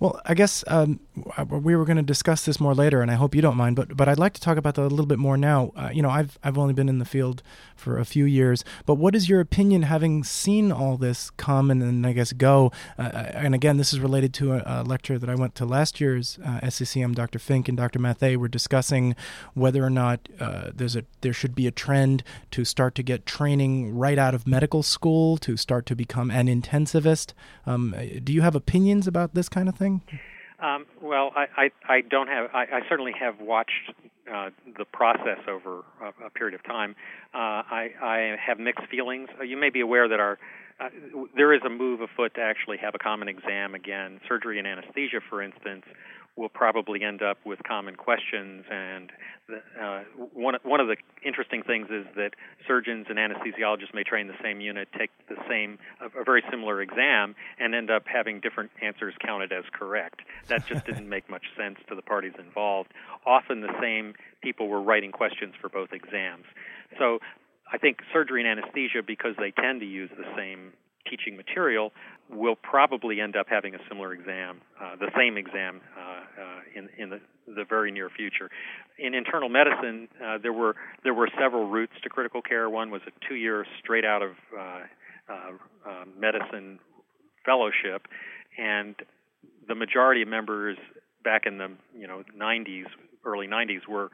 Well, 0.00 0.20
I 0.24 0.34
guess 0.34 0.64
um, 0.66 1.00
we 1.48 1.76
were 1.76 1.84
going 1.84 1.96
to 1.96 2.02
discuss 2.02 2.44
this 2.44 2.58
more 2.58 2.74
later, 2.74 3.02
and 3.02 3.10
I 3.10 3.14
hope 3.14 3.34
you 3.34 3.42
don't 3.42 3.56
mind, 3.56 3.76
but 3.76 3.96
but 3.96 4.08
I'd 4.08 4.18
like 4.18 4.32
to 4.34 4.40
talk 4.40 4.56
about 4.56 4.74
that 4.76 4.82
a 4.82 4.88
little 4.88 5.06
bit 5.06 5.18
more 5.18 5.36
now. 5.36 5.72
Uh, 5.76 5.90
you 5.92 6.02
know, 6.02 6.10
I've 6.10 6.38
I've 6.42 6.56
only 6.56 6.74
been 6.74 6.88
in 6.88 6.98
the 6.98 7.04
field 7.04 7.42
for 7.76 7.98
a 7.98 8.04
few 8.04 8.24
years, 8.24 8.64
but 8.86 8.94
what 8.94 9.14
is 9.14 9.28
your 9.28 9.40
opinion, 9.40 9.82
having 9.82 10.24
seen 10.24 10.72
all 10.72 10.96
this 10.96 11.30
come 11.30 11.70
and, 11.70 11.82
and 11.82 12.06
I 12.06 12.12
guess 12.12 12.32
go? 12.32 12.72
Uh, 12.98 13.02
and 13.02 13.54
again, 13.54 13.76
this 13.76 13.92
is 13.92 14.00
related 14.00 14.32
to 14.34 14.54
a, 14.54 14.62
a 14.66 14.82
lecture 14.82 15.18
that 15.18 15.28
I 15.28 15.34
went 15.34 15.54
to 15.56 15.64
last 15.64 15.97
year's 16.00 16.38
uh, 16.44 16.60
SCCM. 16.60 17.14
Dr. 17.14 17.38
Fink 17.38 17.68
and 17.68 17.76
Dr. 17.76 17.98
Mathey 17.98 18.36
were 18.36 18.48
discussing 18.48 19.14
whether 19.54 19.84
or 19.84 19.90
not 19.90 20.28
uh, 20.40 20.70
there's 20.74 20.96
a 20.96 21.04
there 21.20 21.32
should 21.32 21.54
be 21.54 21.66
a 21.66 21.70
trend 21.70 22.22
to 22.50 22.64
start 22.64 22.94
to 22.96 23.02
get 23.02 23.26
training 23.26 23.96
right 23.96 24.18
out 24.18 24.34
of 24.34 24.46
medical 24.46 24.82
school 24.82 25.36
to 25.38 25.56
start 25.56 25.86
to 25.86 25.96
become 25.96 26.30
an 26.30 26.46
intensivist. 26.46 27.32
Um, 27.66 27.94
do 28.22 28.32
you 28.32 28.42
have 28.42 28.54
opinions 28.54 29.06
about 29.06 29.34
this 29.34 29.48
kind 29.48 29.68
of 29.68 29.76
thing? 29.76 30.02
Um, 30.60 30.86
well, 31.00 31.32
I, 31.36 31.46
I, 31.56 31.70
I 31.88 32.00
don't 32.00 32.26
have. 32.26 32.50
I, 32.52 32.62
I 32.62 32.80
certainly 32.88 33.12
have 33.18 33.40
watched 33.40 33.92
uh, 34.32 34.50
the 34.76 34.84
process 34.84 35.38
over 35.48 35.84
a, 36.02 36.26
a 36.26 36.30
period 36.30 36.54
of 36.54 36.64
time. 36.64 36.94
Uh, 37.34 37.62
I, 37.70 37.90
I 38.02 38.36
have 38.44 38.58
mixed 38.58 38.86
feelings. 38.90 39.28
Uh, 39.38 39.44
you 39.44 39.56
may 39.56 39.70
be 39.70 39.80
aware 39.80 40.08
that 40.08 40.20
our 40.20 40.38
uh, 40.80 40.90
there 41.34 41.52
is 41.52 41.60
a 41.66 41.68
move 41.68 42.00
afoot 42.00 42.34
to 42.34 42.40
actually 42.40 42.76
have 42.78 42.94
a 42.94 42.98
common 42.98 43.26
exam 43.26 43.74
again. 43.74 44.20
Surgery 44.28 44.58
and 44.58 44.66
anesthesia, 44.66 45.20
for 45.28 45.42
instance, 45.42 45.84
will 46.38 46.48
probably 46.48 47.02
end 47.02 47.20
up 47.20 47.38
with 47.44 47.58
common 47.64 47.96
questions. 47.96 48.64
And 48.70 49.10
uh, 49.82 50.02
one 50.32 50.54
one 50.62 50.80
of 50.80 50.86
the 50.86 50.96
interesting 51.24 51.62
things 51.62 51.88
is 51.90 52.06
that 52.14 52.30
surgeons 52.66 53.06
and 53.08 53.18
anesthesiologists 53.18 53.92
may 53.92 54.04
train 54.04 54.28
the 54.28 54.38
same 54.42 54.60
unit, 54.60 54.88
take 54.96 55.10
the 55.28 55.36
same 55.48 55.78
a 56.00 56.24
very 56.24 56.42
similar 56.50 56.80
exam, 56.80 57.34
and 57.58 57.74
end 57.74 57.90
up 57.90 58.04
having 58.06 58.40
different 58.40 58.70
answers 58.80 59.14
counted 59.20 59.52
as 59.52 59.64
correct. 59.72 60.20
That 60.46 60.64
just 60.66 60.86
didn't 60.86 61.08
make 61.08 61.28
much 61.28 61.44
sense 61.56 61.78
to 61.88 61.94
the 61.94 62.02
parties 62.02 62.34
involved. 62.38 62.92
Often 63.26 63.62
the 63.62 63.74
same 63.80 64.14
people 64.40 64.68
were 64.68 64.80
writing 64.80 65.10
questions 65.10 65.54
for 65.60 65.68
both 65.68 65.92
exams. 65.92 66.44
So 66.98 67.18
I 67.72 67.78
think 67.78 67.98
surgery 68.12 68.46
and 68.46 68.58
anesthesia, 68.58 69.02
because 69.04 69.34
they 69.38 69.50
tend 69.50 69.80
to 69.80 69.86
use 69.86 70.10
the 70.16 70.24
same 70.36 70.72
teaching 71.08 71.36
material 71.36 71.92
will 72.30 72.56
probably 72.56 73.20
end 73.20 73.36
up 73.36 73.46
having 73.48 73.74
a 73.74 73.78
similar 73.88 74.12
exam, 74.12 74.60
uh, 74.80 74.96
the 74.96 75.10
same 75.16 75.36
exam 75.36 75.80
uh, 75.96 76.00
uh, 76.00 76.60
in 76.74 76.88
in 76.98 77.10
the, 77.10 77.20
the 77.46 77.64
very 77.64 77.90
near 77.90 78.10
future. 78.10 78.50
In 78.98 79.14
internal 79.14 79.48
medicine, 79.48 80.08
uh, 80.24 80.38
there 80.38 80.52
were 80.52 80.76
there 81.04 81.14
were 81.14 81.28
several 81.38 81.68
routes 81.68 81.94
to 82.02 82.08
critical 82.08 82.42
care. 82.42 82.68
One 82.68 82.90
was 82.90 83.02
a 83.06 83.28
two-year 83.28 83.66
straight 83.78 84.04
out 84.04 84.22
of 84.22 84.32
uh, 84.58 84.82
medicine 86.18 86.78
fellowship, 87.44 88.06
and 88.58 88.94
the 89.66 89.74
majority 89.74 90.22
of 90.22 90.28
members 90.28 90.76
back 91.24 91.46
in 91.46 91.58
the 91.58 91.70
you 91.96 92.06
know 92.06 92.22
90s, 92.36 92.86
early 93.24 93.46
90s, 93.46 93.86
were 93.88 94.10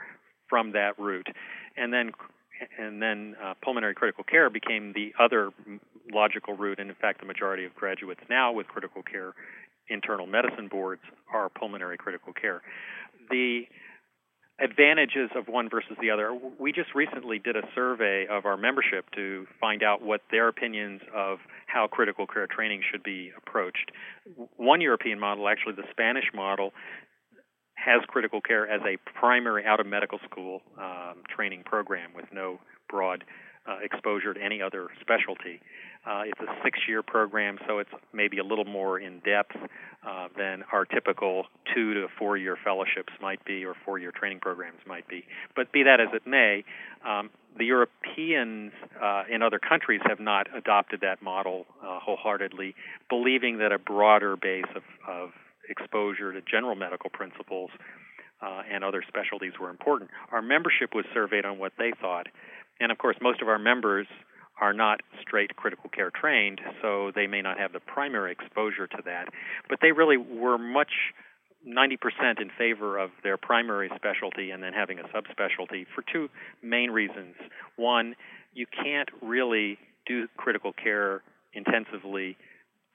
from 0.49 0.73
that 0.73 0.99
route, 0.99 1.29
and 1.77 1.93
then 1.93 2.13
and 2.79 3.03
then 3.03 3.37
uh, 3.43 3.55
pulmonary 3.63 3.95
critical 3.95 4.25
care 4.25 4.51
became 4.51 4.93
the 4.93 5.13
other 5.19 5.51
logical 6.13 6.55
route. 6.55 6.79
And 6.79 6.91
in 6.91 6.97
fact, 6.97 7.21
the 7.21 7.27
majority 7.27 7.65
of 7.65 7.75
graduates 7.75 8.21
now 8.29 8.53
with 8.53 8.67
critical 8.69 9.03
care 9.03 9.35
internal 9.89 10.27
medicine 10.27 10.69
boards 10.69 11.03
are 11.33 11.49
pulmonary 11.49 11.99
critical 11.99 12.33
care. 12.33 12.63
The 13.31 13.65
advantages 14.61 15.31
of 15.35 15.49
one 15.49 15.69
versus 15.69 15.97
the 16.01 16.11
other. 16.11 16.37
We 16.59 16.73
just 16.73 16.95
recently 16.95 17.39
did 17.39 17.57
a 17.57 17.63
survey 17.75 18.27
of 18.31 18.47
our 18.47 18.57
membership 18.57 19.07
to 19.17 19.47
find 19.61 19.83
out 19.83 20.01
what 20.01 20.21
their 20.31 20.49
opinions 20.49 21.01
of 21.15 21.39
how 21.67 21.89
critical 21.89 22.27
care 22.27 22.47
training 22.47 22.83
should 22.91 23.03
be 23.03 23.33
approached. 23.37 23.91
One 24.57 24.81
European 24.81 25.19
model, 25.19 25.49
actually 25.49 25.75
the 25.75 25.89
Spanish 25.91 26.27
model, 26.33 26.73
has 27.75 28.03
critical 28.07 28.41
care 28.41 28.71
as 28.71 28.81
a 28.83 28.97
primary 29.19 29.65
out 29.67 29.81
of 29.81 29.87
medical 29.87 30.19
school 30.25 30.63
um, 30.79 31.23
training 31.29 31.65
program 31.65 32.11
with 32.15 32.27
no 32.33 32.61
broad 32.89 33.25
uh, 33.67 33.79
exposure 33.83 34.33
to 34.33 34.41
any 34.41 34.63
other 34.63 34.89
specialty. 35.01 35.61
Uh, 36.07 36.23
it's 36.27 36.41
a 36.41 36.63
six 36.63 36.81
year 36.87 37.03
program, 37.03 37.59
so 37.67 37.79
it's 37.79 37.91
maybe 38.13 38.39
a 38.39 38.45
little 38.45 38.67
more 38.67 38.99
in 38.99 39.21
depth 39.21 39.57
uh, 40.07 40.29
than 40.37 40.63
our 40.71 40.85
typical 40.85 41.47
two 41.75 41.95
to 41.95 42.09
four 42.19 42.37
year 42.37 42.59
fellowships 42.63 43.13
might 43.23 43.43
be 43.45 43.65
or 43.65 43.75
four 43.85 43.99
year 43.99 44.13
training 44.13 44.39
programs 44.41 44.79
might 44.87 45.09
be. 45.09 45.25
But 45.57 45.73
be 45.73 45.83
that 45.85 46.01
as 46.01 46.09
it 46.13 46.27
may, 46.27 46.65
um, 47.07 47.31
the 47.57 47.65
Europeans 47.65 48.73
uh, 49.03 49.23
in 49.31 49.43
other 49.43 49.59
countries 49.59 50.01
have 50.07 50.21
not 50.21 50.47
adopted 50.55 51.01
that 51.01 51.23
model 51.23 51.67
uh, 51.83 51.99
wholeheartedly, 52.01 52.75
believing 53.09 53.59
that 53.59 53.73
a 53.73 53.79
broader 53.79 54.37
base 54.37 54.65
of, 54.75 54.83
of 55.09 55.31
exposure 55.71 56.33
to 56.33 56.41
general 56.43 56.75
medical 56.75 57.09
principles 57.09 57.71
uh, 58.43 58.63
and 58.71 58.85
other 58.85 59.03
specialties 59.07 59.53
were 59.59 59.71
important. 59.71 60.11
Our 60.33 60.43
membership 60.43 60.95
was 60.95 61.07
surveyed 61.15 61.47
on 61.47 61.59
what 61.59 61.73
they 61.79 61.93
thought, 61.99 62.27
and 62.79 62.93
of 62.93 62.99
course, 62.99 63.17
most 63.23 63.41
of 63.41 63.49
our 63.49 63.59
members 63.59 64.07
are 64.61 64.73
not 64.73 65.01
straight 65.21 65.57
critical 65.57 65.91
care 65.91 66.11
trained, 66.11 66.61
so 66.81 67.11
they 67.15 67.27
may 67.27 67.43
not 67.43 67.59
have 67.59 67.73
the 67.73 67.81
primary 67.81 68.33
exposure 68.33 68.87
to 68.87 68.99
that. 69.05 69.29
But 69.69 69.79
they 69.83 69.93
really 69.93 70.17
were 70.17 70.59
much 70.59 70.93
90% 71.67 72.41
in 72.41 72.51
favor 72.57 72.99
of 72.99 73.11
their 73.23 73.37
primary 73.37 73.91
specialty 73.97 74.51
and 74.51 74.63
then 74.63 74.73
having 74.73 74.99
a 74.99 75.05
subspecialty 75.05 75.87
for 75.95 76.05
two 76.13 76.29
main 76.63 76.91
reasons. 76.91 77.35
One, 77.77 78.15
you 78.53 78.67
can't 78.67 79.09
really 79.23 79.79
do 80.07 80.29
critical 80.37 80.73
care 80.73 81.23
intensively 81.55 82.37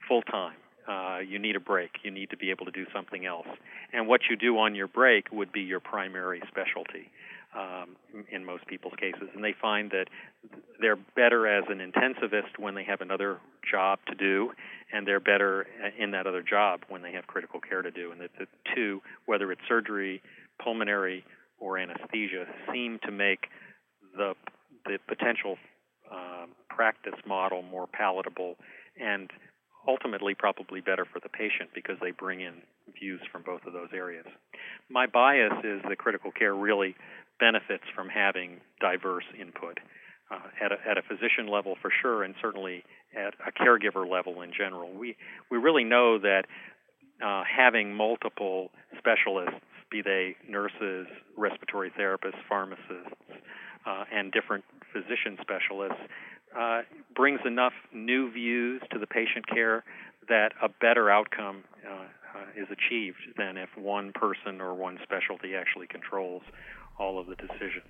full 0.07 0.21
time 0.21 0.55
uh, 0.89 1.19
you 1.19 1.37
need 1.37 1.55
a 1.55 1.59
break. 1.59 1.91
You 2.03 2.11
need 2.11 2.31
to 2.31 2.37
be 2.37 2.49
able 2.49 2.65
to 2.65 2.71
do 2.71 2.85
something 2.93 3.25
else. 3.25 3.47
And 3.93 4.07
what 4.07 4.21
you 4.29 4.35
do 4.35 4.57
on 4.57 4.73
your 4.73 4.87
break 4.87 5.31
would 5.31 5.51
be 5.51 5.61
your 5.61 5.79
primary 5.79 6.41
specialty 6.47 7.11
um, 7.55 7.95
in 8.31 8.45
most 8.45 8.65
people's 8.67 8.93
cases. 8.99 9.29
And 9.33 9.43
they 9.43 9.55
find 9.59 9.91
that 9.91 10.05
they're 10.79 10.99
better 11.15 11.47
as 11.47 11.63
an 11.69 11.79
intensivist 11.79 12.57
when 12.57 12.75
they 12.75 12.83
have 12.83 13.01
another 13.01 13.39
job 13.69 13.99
to 14.07 14.15
do, 14.15 14.51
and 14.93 15.07
they're 15.07 15.19
better 15.19 15.67
in 15.97 16.11
that 16.11 16.27
other 16.27 16.43
job 16.43 16.81
when 16.89 17.01
they 17.01 17.11
have 17.11 17.27
critical 17.27 17.59
care 17.59 17.81
to 17.81 17.91
do. 17.91 18.11
And 18.11 18.21
that 18.21 18.31
the 18.37 18.47
two, 18.75 19.01
whether 19.25 19.51
it's 19.51 19.61
surgery, 19.67 20.21
pulmonary, 20.63 21.23
or 21.59 21.77
anesthesia, 21.77 22.45
seem 22.71 22.99
to 23.03 23.11
make 23.11 23.47
the 24.15 24.33
the 24.85 24.97
potential 25.07 25.57
um, 26.11 26.49
practice 26.69 27.19
model 27.27 27.61
more 27.61 27.85
palatable 27.85 28.55
and 28.99 29.29
ultimately 29.87 30.33
probably 30.33 30.81
better 30.81 31.05
for 31.05 31.19
the 31.19 31.29
patient 31.29 31.69
because 31.73 31.97
they 32.01 32.11
bring 32.11 32.41
in 32.41 32.53
views 32.99 33.21
from 33.31 33.43
both 33.43 33.61
of 33.65 33.73
those 33.73 33.89
areas. 33.93 34.25
My 34.89 35.05
bias 35.05 35.53
is 35.63 35.81
that 35.87 35.97
critical 35.97 36.31
care 36.31 36.53
really 36.55 36.95
benefits 37.39 37.83
from 37.95 38.09
having 38.09 38.61
diverse 38.79 39.25
input 39.39 39.79
uh, 40.31 40.39
at, 40.63 40.71
a, 40.71 40.77
at 40.87 40.97
a 40.97 41.01
physician 41.01 41.47
level 41.47 41.75
for 41.81 41.91
sure, 42.01 42.23
and 42.23 42.35
certainly 42.41 42.83
at 43.15 43.33
a 43.45 43.51
caregiver 43.51 44.09
level 44.09 44.41
in 44.41 44.51
general. 44.55 44.91
We 44.91 45.17
we 45.49 45.57
really 45.57 45.83
know 45.83 46.19
that 46.19 46.43
uh, 47.23 47.43
having 47.43 47.93
multiple 47.93 48.69
specialists, 48.97 49.59
be 49.89 50.01
they 50.01 50.35
nurses, 50.47 51.07
respiratory 51.35 51.91
therapists, 51.91 52.39
pharmacists, 52.47 53.11
uh, 53.85 54.03
and 54.13 54.31
different 54.31 54.63
physician 54.93 55.37
specialists, 55.41 55.99
uh, 56.57 56.81
brings 57.15 57.39
enough 57.45 57.73
new 57.93 58.31
views 58.31 58.81
to 58.91 58.99
the 58.99 59.07
patient 59.07 59.47
care 59.47 59.83
that 60.27 60.51
a 60.61 60.69
better 60.69 61.09
outcome 61.09 61.63
uh, 61.87 61.93
uh, 61.93 62.61
is 62.61 62.67
achieved 62.71 63.17
than 63.37 63.57
if 63.57 63.69
one 63.75 64.11
person 64.13 64.61
or 64.61 64.73
one 64.73 64.99
specialty 65.03 65.55
actually 65.55 65.87
controls 65.87 66.43
all 66.99 67.19
of 67.19 67.27
the 67.27 67.35
decisions. 67.35 67.85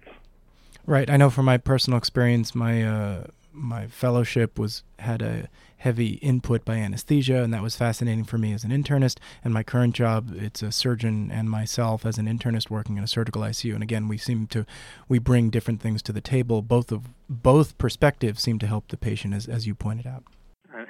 Right. 0.86 1.10
I 1.10 1.18
know 1.18 1.30
from 1.30 1.46
my 1.46 1.58
personal 1.58 1.98
experience, 1.98 2.56
my 2.56 2.84
uh, 2.84 3.24
my 3.52 3.88
fellowship 3.88 4.58
was 4.58 4.84
had 5.00 5.22
a 5.22 5.50
heavy 5.78 6.14
input 6.16 6.66
by 6.66 6.76
anesthesia, 6.76 7.42
and 7.42 7.54
that 7.54 7.62
was 7.62 7.76
fascinating 7.76 8.26
for 8.26 8.38
me 8.38 8.54
as 8.54 8.64
an 8.64 8.72
internist. 8.72 9.18
And 9.44 9.54
my 9.54 9.64
current 9.64 9.96
job, 9.96 10.34
it's 10.36 10.62
a 10.62 10.72
surgeon 10.72 11.32
and 11.32 11.50
myself 11.50 12.06
as 12.06 12.18
an 12.18 12.26
internist 12.26 12.70
working 12.70 12.98
in 12.98 13.04
a 13.04 13.08
surgical 13.08 13.42
ICU. 13.42 13.74
And 13.74 13.84
again, 13.84 14.08
we 14.08 14.18
seem 14.18 14.48
to 14.48 14.66
we 15.08 15.20
bring 15.20 15.50
different 15.50 15.82
things 15.82 16.02
to 16.04 16.12
the 16.12 16.22
table. 16.22 16.62
Both 16.62 16.92
of 16.92 17.10
both 17.30 17.78
perspectives 17.78 18.42
seem 18.42 18.60
to 18.60 18.68
help 18.68 18.90
the 18.90 18.98
patient, 18.98 19.34
as 19.34 19.48
as 19.48 19.68
you 19.68 19.76
pointed 19.76 20.08
out. 20.08 20.24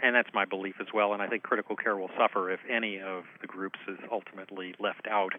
And 0.04 0.16
that's 0.16 0.30
my 0.34 0.46
belief 0.46 0.76
as 0.80 0.88
well. 0.94 1.14
And 1.14 1.22
I 1.22 1.28
think 1.28 1.44
critical 1.44 1.76
care 1.76 1.96
will 1.96 2.12
suffer 2.18 2.52
if 2.52 2.60
any 2.70 3.00
of 3.00 3.24
the 3.42 3.48
groups 3.48 3.80
is 3.88 3.98
ultimately 4.12 4.76
left 4.80 5.08
out 5.10 5.34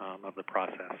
um, 0.00 0.24
of 0.24 0.34
the 0.34 0.42
process. 0.42 0.96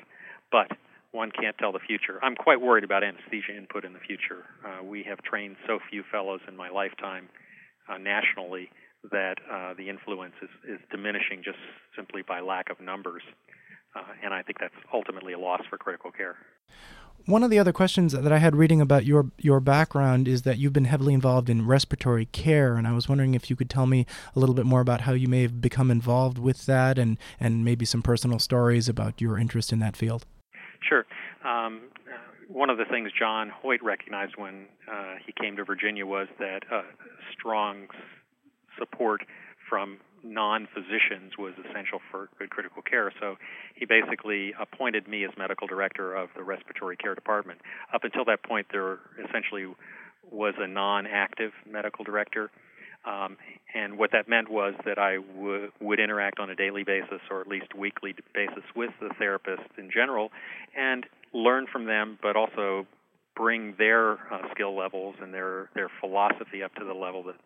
But 0.50 0.70
one 1.12 1.30
can't 1.30 1.56
tell 1.58 1.72
the 1.72 1.80
future. 1.80 2.18
I'm 2.22 2.34
quite 2.34 2.60
worried 2.60 2.84
about 2.84 3.02
anesthesia 3.02 3.56
input 3.56 3.84
in 3.84 3.92
the 3.92 4.00
future. 4.00 4.44
Uh, 4.64 4.84
we 4.84 5.02
have 5.04 5.22
trained 5.22 5.56
so 5.66 5.78
few 5.90 6.02
fellows 6.10 6.40
in 6.48 6.56
my 6.56 6.68
lifetime 6.68 7.28
uh, 7.88 7.98
nationally 7.98 8.70
that 9.10 9.36
uh, 9.50 9.74
the 9.74 9.88
influence 9.88 10.34
is, 10.42 10.50
is 10.68 10.80
diminishing 10.90 11.42
just 11.44 11.58
simply 11.94 12.22
by 12.26 12.40
lack 12.40 12.70
of 12.70 12.80
numbers. 12.80 13.22
Uh, 13.94 14.02
and 14.22 14.34
I 14.34 14.42
think 14.42 14.58
that's 14.58 14.74
ultimately 14.92 15.32
a 15.32 15.38
loss 15.38 15.62
for 15.70 15.78
critical 15.78 16.10
care. 16.10 16.36
One 17.24 17.42
of 17.42 17.50
the 17.50 17.58
other 17.58 17.72
questions 17.72 18.12
that 18.12 18.32
I 18.32 18.38
had 18.38 18.54
reading 18.54 18.80
about 18.80 19.04
your 19.04 19.32
your 19.38 19.58
background 19.58 20.28
is 20.28 20.42
that 20.42 20.58
you've 20.58 20.72
been 20.72 20.84
heavily 20.84 21.12
involved 21.12 21.50
in 21.50 21.66
respiratory 21.66 22.26
care, 22.26 22.76
and 22.76 22.86
I 22.86 22.92
was 22.92 23.08
wondering 23.08 23.34
if 23.34 23.50
you 23.50 23.56
could 23.56 23.70
tell 23.70 23.86
me 23.86 24.06
a 24.36 24.38
little 24.38 24.54
bit 24.54 24.64
more 24.64 24.80
about 24.80 25.00
how 25.00 25.12
you 25.12 25.26
may 25.26 25.42
have 25.42 25.60
become 25.60 25.90
involved 25.90 26.38
with 26.38 26.66
that, 26.66 26.98
and 26.98 27.18
and 27.40 27.64
maybe 27.64 27.84
some 27.84 28.00
personal 28.00 28.38
stories 28.38 28.88
about 28.88 29.20
your 29.20 29.38
interest 29.38 29.72
in 29.72 29.80
that 29.80 29.96
field. 29.96 30.24
Sure. 30.80 31.06
Um, 31.44 31.82
one 32.48 32.70
of 32.70 32.78
the 32.78 32.84
things 32.84 33.10
John 33.18 33.50
Hoyt 33.50 33.82
recognized 33.82 34.34
when 34.36 34.66
uh, 34.90 35.14
he 35.24 35.32
came 35.32 35.56
to 35.56 35.64
Virginia 35.64 36.06
was 36.06 36.28
that 36.38 36.62
uh, 36.70 36.82
strong 37.32 37.86
support 38.78 39.22
from 39.68 39.98
non-physicians 40.22 41.38
was 41.38 41.54
essential 41.68 42.00
for 42.10 42.28
good 42.38 42.50
critical 42.50 42.82
care. 42.82 43.12
So 43.20 43.36
he 43.74 43.84
basically 43.84 44.54
appointed 44.58 45.08
me 45.08 45.24
as 45.24 45.30
medical 45.38 45.66
director 45.66 46.14
of 46.14 46.30
the 46.36 46.42
respiratory 46.42 46.96
care 46.96 47.14
department. 47.14 47.60
Up 47.92 48.04
until 48.04 48.24
that 48.26 48.42
point, 48.42 48.66
there 48.72 48.98
essentially 49.24 49.66
was 50.30 50.54
a 50.58 50.66
non-active 50.66 51.52
medical 51.70 52.04
director. 52.04 52.50
Um, 53.06 53.36
and 53.74 53.98
what 53.98 54.10
that 54.12 54.28
meant 54.28 54.50
was 54.50 54.74
that 54.84 54.98
I 54.98 55.16
w- 55.16 55.70
would 55.80 56.00
interact 56.00 56.40
on 56.40 56.50
a 56.50 56.56
daily 56.56 56.82
basis 56.82 57.20
or 57.30 57.40
at 57.40 57.46
least 57.46 57.74
weekly 57.74 58.14
basis 58.34 58.64
with 58.74 58.90
the 59.00 59.10
therapists 59.20 59.78
in 59.78 59.90
general 59.90 60.30
and 60.76 61.06
learn 61.32 61.66
from 61.70 61.86
them, 61.86 62.18
but 62.20 62.36
also 62.36 62.86
bring 63.36 63.74
their 63.78 64.12
uh, 64.32 64.48
skill 64.52 64.76
levels 64.76 65.14
and 65.20 65.32
their, 65.32 65.68
their 65.74 65.90
philosophy 66.00 66.62
up 66.62 66.74
to 66.74 66.84
the 66.84 66.94
level 66.94 67.22
that 67.22 67.36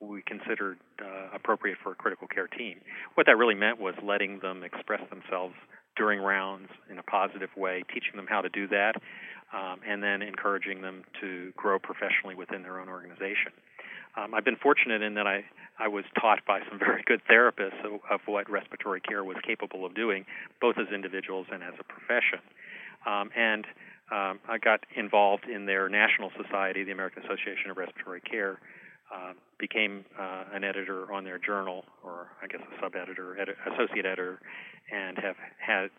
we 0.00 0.22
considered 0.22 0.78
uh, 1.00 1.28
appropriate 1.34 1.78
for 1.82 1.92
a 1.92 1.94
critical 1.94 2.26
care 2.26 2.48
team. 2.48 2.80
What 3.14 3.26
that 3.26 3.36
really 3.36 3.54
meant 3.54 3.80
was 3.80 3.94
letting 4.02 4.40
them 4.40 4.64
express 4.64 5.02
themselves 5.10 5.54
during 5.96 6.20
rounds 6.20 6.68
in 6.90 6.98
a 6.98 7.02
positive 7.02 7.50
way, 7.56 7.84
teaching 7.92 8.16
them 8.16 8.26
how 8.28 8.40
to 8.40 8.48
do 8.48 8.66
that, 8.68 8.94
um, 9.52 9.80
and 9.86 10.02
then 10.02 10.22
encouraging 10.22 10.80
them 10.80 11.04
to 11.20 11.52
grow 11.56 11.78
professionally 11.78 12.34
within 12.34 12.62
their 12.62 12.80
own 12.80 12.88
organization. 12.88 13.52
Um, 14.16 14.34
I've 14.34 14.44
been 14.44 14.56
fortunate 14.56 15.02
in 15.02 15.14
that 15.14 15.26
I, 15.26 15.44
I 15.78 15.88
was 15.88 16.04
taught 16.20 16.40
by 16.46 16.60
some 16.68 16.78
very 16.78 17.02
good 17.06 17.20
therapists 17.30 17.84
of, 17.84 18.00
of 18.10 18.20
what 18.26 18.50
respiratory 18.50 19.00
care 19.00 19.24
was 19.24 19.36
capable 19.46 19.84
of 19.84 19.94
doing, 19.94 20.26
both 20.60 20.76
as 20.78 20.88
individuals 20.92 21.46
and 21.52 21.62
as 21.62 21.74
a 21.78 21.84
profession. 21.84 22.40
Um, 23.06 23.30
and 23.36 23.66
um, 24.10 24.40
I 24.48 24.58
got 24.58 24.80
involved 24.96 25.44
in 25.44 25.66
their 25.66 25.88
national 25.88 26.30
society, 26.36 26.84
the 26.84 26.92
American 26.92 27.22
Association 27.22 27.70
of 27.70 27.76
Respiratory 27.76 28.20
Care, 28.20 28.58
uh, 29.12 29.32
became 29.58 30.04
uh, 30.18 30.44
an 30.52 30.64
editor 30.64 31.12
on 31.12 31.24
their 31.24 31.38
journal, 31.38 31.84
or 32.04 32.28
I 32.42 32.46
guess 32.46 32.60
a 32.60 32.80
sub 32.80 32.94
editor, 32.94 33.36
edi- 33.40 33.52
associate 33.74 34.06
editor, 34.06 34.40
and 34.92 35.18
have 35.18 35.36
had 35.58 35.90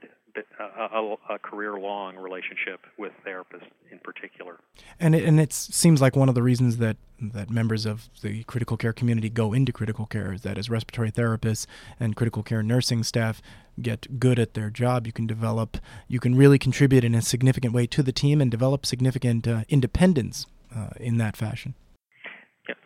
a, 0.59 0.97
a, 0.97 1.15
a 1.31 1.39
career-long 1.39 2.15
relationship 2.15 2.81
with 2.97 3.11
therapists 3.25 3.67
in 3.91 3.99
particular. 3.99 4.59
And 4.99 5.13
it, 5.13 5.25
and 5.25 5.39
it 5.39 5.51
seems 5.53 6.01
like 6.01 6.15
one 6.15 6.29
of 6.29 6.35
the 6.35 6.43
reasons 6.43 6.77
that 6.77 6.97
that 7.21 7.51
members 7.51 7.85
of 7.85 8.09
the 8.23 8.43
critical 8.45 8.77
care 8.77 8.93
community 8.93 9.29
go 9.29 9.53
into 9.53 9.71
critical 9.71 10.07
care 10.07 10.33
is 10.33 10.41
that 10.41 10.57
as 10.57 10.71
respiratory 10.71 11.11
therapists 11.11 11.67
and 11.99 12.15
critical 12.15 12.41
care 12.41 12.63
nursing 12.63 13.03
staff 13.03 13.43
get 13.79 14.19
good 14.19 14.39
at 14.39 14.55
their 14.55 14.71
job, 14.71 15.05
you 15.05 15.13
can 15.13 15.27
develop, 15.27 15.77
you 16.07 16.19
can 16.19 16.33
really 16.35 16.57
contribute 16.57 17.03
in 17.03 17.13
a 17.13 17.21
significant 17.21 17.73
way 17.73 17.85
to 17.85 18.01
the 18.01 18.11
team 18.11 18.41
and 18.41 18.49
develop 18.49 18.85
significant 18.85 19.47
uh, 19.47 19.63
independence 19.69 20.47
uh, 20.75 20.89
in 20.99 21.17
that 21.17 21.37
fashion. 21.37 21.75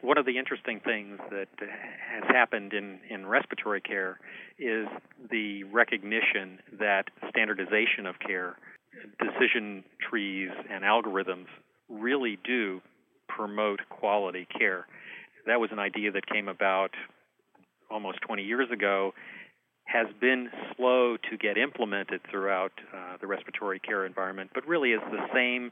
One 0.02 0.18
of 0.18 0.26
the 0.26 0.38
interesting 0.38 0.80
things 0.80 1.20
that 1.32 1.48
has 1.60 2.24
happened 2.30 2.74
in, 2.74 3.00
in 3.10 3.26
respiratory 3.26 3.82
care 3.82 4.20
is 4.58 4.88
the 5.30 5.64
recognition 5.66 6.60
that 6.80 7.06
standardization 7.30 8.06
of 8.06 8.16
care, 8.26 8.56
decision 9.20 9.84
trees, 10.10 10.50
and 10.72 10.84
algorithms 10.84 11.48
really 11.90 12.40
do 12.46 12.82
promote 13.28 13.82
quality 13.90 14.48
care. 14.58 14.88
That 15.46 15.60
was 15.60 15.70
an 15.72 15.80
idea 15.80 16.12
that 16.12 16.26
came 16.26 16.48
about 16.48 16.92
almost 17.92 18.20
20 18.22 18.44
years 18.44 18.70
ago, 18.72 19.14
has 19.86 20.08
been 20.20 20.50
slow 20.76 21.18
to 21.30 21.38
get 21.38 21.58
implemented 21.58 22.22
throughout 22.32 22.72
uh, 22.94 23.18
the 23.22 23.28
respiratory 23.28 23.80
care 23.80 24.06
environment, 24.06 24.50
but 24.54 24.66
really 24.68 24.92
is 24.92 25.02
the 25.12 25.28
same 25.34 25.72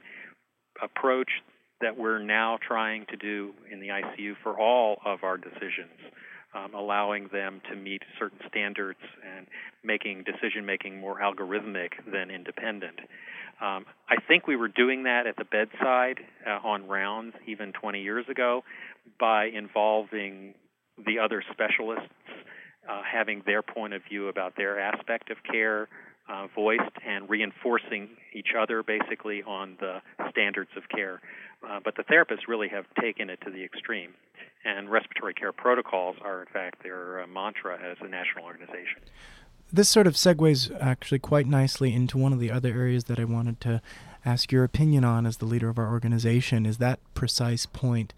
approach 0.82 1.30
that 1.84 1.98
we're 1.98 2.18
now 2.18 2.58
trying 2.66 3.04
to 3.10 3.16
do 3.16 3.52
in 3.70 3.78
the 3.78 3.88
ICU 3.88 4.32
for 4.42 4.58
all 4.58 4.96
of 5.04 5.22
our 5.22 5.36
decisions, 5.36 6.00
um, 6.54 6.72
allowing 6.74 7.28
them 7.30 7.60
to 7.70 7.76
meet 7.76 8.00
certain 8.18 8.38
standards 8.48 8.98
and 9.36 9.46
making 9.84 10.24
decision 10.24 10.64
making 10.64 10.98
more 10.98 11.20
algorithmic 11.20 11.90
than 12.10 12.30
independent. 12.30 12.98
Um, 13.60 13.84
I 14.08 14.16
think 14.26 14.46
we 14.46 14.56
were 14.56 14.68
doing 14.68 15.02
that 15.02 15.26
at 15.26 15.36
the 15.36 15.44
bedside 15.44 16.20
uh, 16.46 16.66
on 16.66 16.88
rounds 16.88 17.34
even 17.46 17.72
20 17.72 18.00
years 18.00 18.24
ago 18.30 18.64
by 19.20 19.44
involving 19.44 20.54
the 20.96 21.18
other 21.18 21.44
specialists, 21.52 22.08
uh, 22.88 23.02
having 23.04 23.42
their 23.44 23.60
point 23.60 23.92
of 23.92 24.00
view 24.08 24.28
about 24.28 24.56
their 24.56 24.80
aspect 24.80 25.30
of 25.30 25.36
care 25.50 25.86
uh, 26.28 26.46
voiced 26.54 26.96
and 27.06 27.28
reinforcing 27.28 28.08
each 28.32 28.48
other 28.58 28.82
basically 28.82 29.42
on 29.42 29.76
the 29.80 30.00
standards 30.30 30.70
of 30.76 30.82
care. 30.88 31.20
Uh, 31.68 31.80
but 31.82 31.96
the 31.96 32.04
therapists 32.04 32.46
really 32.48 32.68
have 32.68 32.84
taken 33.00 33.30
it 33.30 33.40
to 33.44 33.50
the 33.50 33.64
extreme. 33.64 34.14
And 34.64 34.90
respiratory 34.90 35.34
care 35.34 35.52
protocols 35.52 36.16
are, 36.22 36.40
in 36.40 36.46
fact, 36.46 36.82
their 36.82 37.22
uh, 37.22 37.26
mantra 37.26 37.78
as 37.78 37.98
a 38.00 38.08
national 38.08 38.44
organization 38.44 39.00
this 39.72 39.88
sort 39.88 40.06
of 40.06 40.14
segues 40.14 40.70
actually 40.80 41.18
quite 41.18 41.46
nicely 41.46 41.92
into 41.92 42.16
one 42.16 42.32
of 42.32 42.38
the 42.38 42.50
other 42.50 42.68
areas 42.68 43.04
that 43.04 43.18
I 43.18 43.24
wanted 43.24 43.60
to 43.62 43.82
ask 44.24 44.52
your 44.52 44.62
opinion 44.62 45.04
on 45.04 45.26
as 45.26 45.38
the 45.38 45.46
leader 45.46 45.68
of 45.68 45.78
our 45.78 45.90
organization 45.90 46.64
is 46.64 46.78
that 46.78 47.00
precise 47.14 47.66
point 47.66 48.14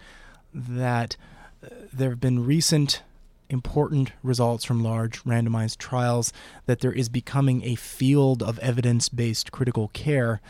that 0.53 1.17
uh, 1.65 1.69
there 1.93 2.11
have 2.11 2.21
been 2.21 2.45
recent 2.45 3.03
important 3.49 4.13
results 4.23 4.65
from 4.65 4.83
large 4.83 5.23
randomized 5.25 5.79
trials 5.79 6.33
that 6.67 6.81
there 6.81 6.93
is 6.93 7.09
becoming 7.09 7.63
a 7.65 7.77
field 7.77 8.43
of 8.43 8.59
evidence-based 8.59 9.53
critical 9.53 9.89
care 9.89 10.41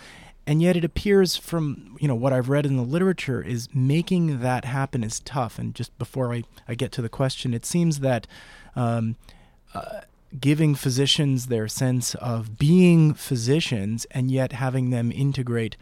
and 0.47 0.63
yet 0.63 0.77
it 0.77 0.85
appears 0.85 1.37
from 1.37 1.97
you 2.01 2.07
know 2.07 2.15
what 2.15 2.33
I've 2.33 2.49
read 2.49 2.67
in 2.67 2.77
the 2.77 2.83
literature 2.83 3.43
is 3.43 3.69
making 3.75 4.41
that 4.41 4.65
happen 4.65 5.03
is 5.03 5.21
tough. 5.21 5.59
And 5.59 5.75
just 5.75 5.97
before 5.99 6.33
I, 6.33 6.45
I 6.69 6.75
get 6.75 6.93
to 6.93 7.03
the 7.03 7.09
question 7.09 7.53
it 7.53 7.67
seems 7.67 8.01
that 8.01 8.27
um, 8.75 9.17
uh, 9.75 10.03
giving 10.39 10.75
physicians 10.75 11.47
their 11.47 11.69
sense 11.69 12.15
of 12.17 12.59
being 12.59 13.15
physicians 13.15 14.07
and 14.11 14.31
yet 14.31 14.53
having 14.53 14.91
them 14.91 15.11
integrate 15.13 15.77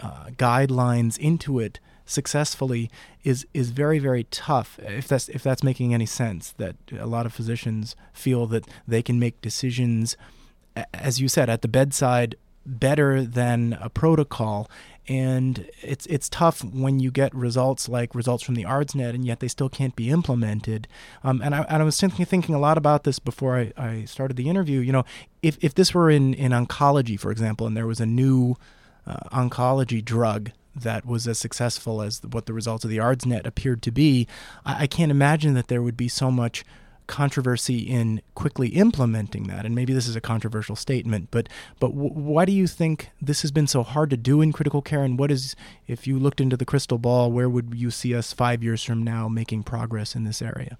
uh, 0.00 0.26
guidelines 0.36 1.18
into 1.18 1.58
it 1.58 1.78
successfully 2.04 2.90
is 3.22 3.46
is 3.54 3.70
very 3.70 3.98
very 3.98 4.24
tough 4.24 4.78
if 4.82 5.06
that's 5.06 5.28
if 5.28 5.42
that's 5.42 5.62
making 5.62 5.94
any 5.94 6.04
sense 6.04 6.52
that 6.58 6.74
a 6.98 7.06
lot 7.06 7.24
of 7.24 7.32
physicians 7.32 7.94
feel 8.12 8.46
that 8.46 8.66
they 8.86 9.02
can 9.02 9.20
make 9.20 9.40
decisions 9.40 10.16
as 10.92 11.20
you 11.20 11.28
said 11.28 11.48
at 11.48 11.62
the 11.62 11.68
bedside 11.68 12.34
better 12.64 13.24
than 13.24 13.76
a 13.80 13.88
protocol 13.88 14.68
and 15.08 15.68
it's 15.80 16.06
it's 16.06 16.28
tough 16.28 16.62
when 16.62 17.00
you 17.00 17.10
get 17.10 17.34
results 17.34 17.88
like 17.88 18.14
results 18.14 18.42
from 18.42 18.54
the 18.54 18.64
ARDSNet 18.64 19.10
and 19.10 19.24
yet 19.24 19.40
they 19.40 19.48
still 19.48 19.68
can't 19.68 19.96
be 19.96 20.10
implemented. 20.10 20.86
Um, 21.24 21.42
and 21.42 21.54
I 21.54 21.62
and 21.62 21.82
I 21.82 21.84
was 21.84 22.00
thinking 22.00 22.24
thinking 22.24 22.54
a 22.54 22.60
lot 22.60 22.78
about 22.78 23.04
this 23.04 23.18
before 23.18 23.58
I, 23.58 23.72
I 23.76 24.04
started 24.04 24.36
the 24.36 24.48
interview. 24.48 24.80
You 24.80 24.92
know, 24.92 25.04
if 25.42 25.58
if 25.60 25.74
this 25.74 25.92
were 25.92 26.08
in 26.08 26.34
in 26.34 26.52
oncology, 26.52 27.18
for 27.18 27.32
example, 27.32 27.66
and 27.66 27.76
there 27.76 27.86
was 27.86 28.00
a 28.00 28.06
new 28.06 28.56
uh, 29.06 29.16
oncology 29.32 30.04
drug 30.04 30.52
that 30.74 31.04
was 31.04 31.26
as 31.26 31.38
successful 31.38 32.00
as 32.00 32.22
what 32.22 32.46
the 32.46 32.52
results 32.52 32.84
of 32.84 32.90
the 32.90 32.96
ARDSNet 32.96 33.44
appeared 33.44 33.82
to 33.82 33.90
be, 33.90 34.26
I, 34.64 34.84
I 34.84 34.86
can't 34.86 35.10
imagine 35.10 35.54
that 35.54 35.66
there 35.66 35.82
would 35.82 35.96
be 35.96 36.08
so 36.08 36.30
much 36.30 36.64
controversy 37.06 37.78
in 37.78 38.20
quickly 38.34 38.68
implementing 38.68 39.44
that 39.44 39.64
and 39.64 39.74
maybe 39.74 39.92
this 39.92 40.06
is 40.06 40.16
a 40.16 40.20
controversial 40.20 40.76
statement 40.76 41.28
but 41.30 41.48
but 41.80 41.88
w- 41.88 42.12
why 42.12 42.44
do 42.44 42.52
you 42.52 42.66
think 42.66 43.10
this 43.20 43.42
has 43.42 43.50
been 43.50 43.66
so 43.66 43.82
hard 43.82 44.10
to 44.10 44.16
do 44.16 44.40
in 44.40 44.52
critical 44.52 44.82
care 44.82 45.02
and 45.02 45.18
what 45.18 45.30
is 45.30 45.54
if 45.86 46.06
you 46.06 46.18
looked 46.18 46.40
into 46.40 46.56
the 46.56 46.64
crystal 46.64 46.98
ball 46.98 47.30
where 47.30 47.48
would 47.48 47.74
you 47.74 47.90
see 47.90 48.14
us 48.14 48.32
5 48.32 48.62
years 48.62 48.82
from 48.82 49.02
now 49.02 49.28
making 49.28 49.62
progress 49.62 50.14
in 50.14 50.24
this 50.24 50.40
area 50.40 50.78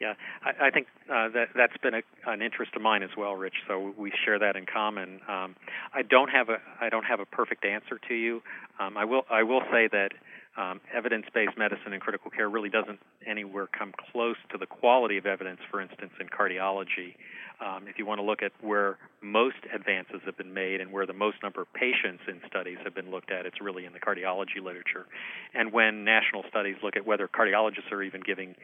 yeah, 0.00 0.12
I, 0.42 0.66
I 0.66 0.70
think 0.70 0.88
uh, 1.08 1.28
that 1.30 1.48
that's 1.54 1.76
been 1.78 1.94
a, 1.94 2.02
an 2.26 2.42
interest 2.42 2.72
of 2.76 2.82
mine 2.82 3.02
as 3.02 3.10
well, 3.16 3.34
Rich. 3.34 3.54
So 3.66 3.94
we 3.96 4.12
share 4.24 4.38
that 4.38 4.54
in 4.54 4.66
common. 4.66 5.20
Um, 5.26 5.56
I 5.94 6.02
don't 6.02 6.28
have 6.28 6.50
a 6.50 6.58
I 6.80 6.90
don't 6.90 7.04
have 7.04 7.20
a 7.20 7.24
perfect 7.24 7.64
answer 7.64 7.98
to 8.08 8.14
you. 8.14 8.42
Um, 8.78 8.96
I 8.96 9.06
will 9.06 9.22
I 9.30 9.42
will 9.42 9.62
say 9.72 9.88
that 9.90 10.10
um, 10.56 10.80
evidence-based 10.94 11.56
medicine 11.58 11.92
in 11.92 12.00
critical 12.00 12.30
care 12.30 12.48
really 12.48 12.70
doesn't 12.70 12.98
anywhere 13.26 13.66
come 13.66 13.92
close 14.12 14.36
to 14.50 14.58
the 14.58 14.66
quality 14.66 15.18
of 15.18 15.26
evidence, 15.26 15.60
for 15.70 15.80
instance, 15.80 16.12
in 16.20 16.28
cardiology. 16.28 17.14
Um, 17.60 17.88
if 17.88 17.98
you 17.98 18.06
want 18.06 18.18
to 18.18 18.22
look 18.22 18.42
at 18.42 18.52
where 18.60 18.98
most 19.22 19.56
advances 19.74 20.20
have 20.26 20.36
been 20.36 20.52
made 20.52 20.80
and 20.80 20.92
where 20.92 21.06
the 21.06 21.14
most 21.14 21.36
number 21.42 21.62
of 21.62 21.72
patients 21.72 22.22
in 22.28 22.40
studies 22.46 22.78
have 22.84 22.94
been 22.94 23.10
looked 23.10 23.30
at, 23.30 23.46
it's 23.46 23.60
really 23.60 23.84
in 23.84 23.92
the 23.92 24.00
cardiology 24.00 24.62
literature. 24.62 25.06
And 25.54 25.72
when 25.72 26.04
national 26.04 26.44
studies 26.48 26.76
look 26.82 26.96
at 26.96 27.06
whether 27.06 27.28
cardiologists 27.28 27.92
are 27.92 28.02
even 28.02 28.20
giving 28.20 28.54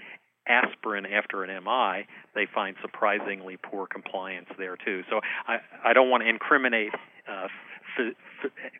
aspirin 0.46 1.06
after 1.06 1.44
an 1.44 1.64
MI, 1.64 2.06
they 2.34 2.46
find 2.52 2.76
surprisingly 2.82 3.56
poor 3.56 3.86
compliance 3.86 4.48
there 4.58 4.76
too. 4.76 5.02
So 5.08 5.20
I, 5.46 5.58
I 5.84 5.92
don't 5.92 6.10
want 6.10 6.22
to 6.24 6.28
incriminate 6.28 6.92
uh, 7.28 7.48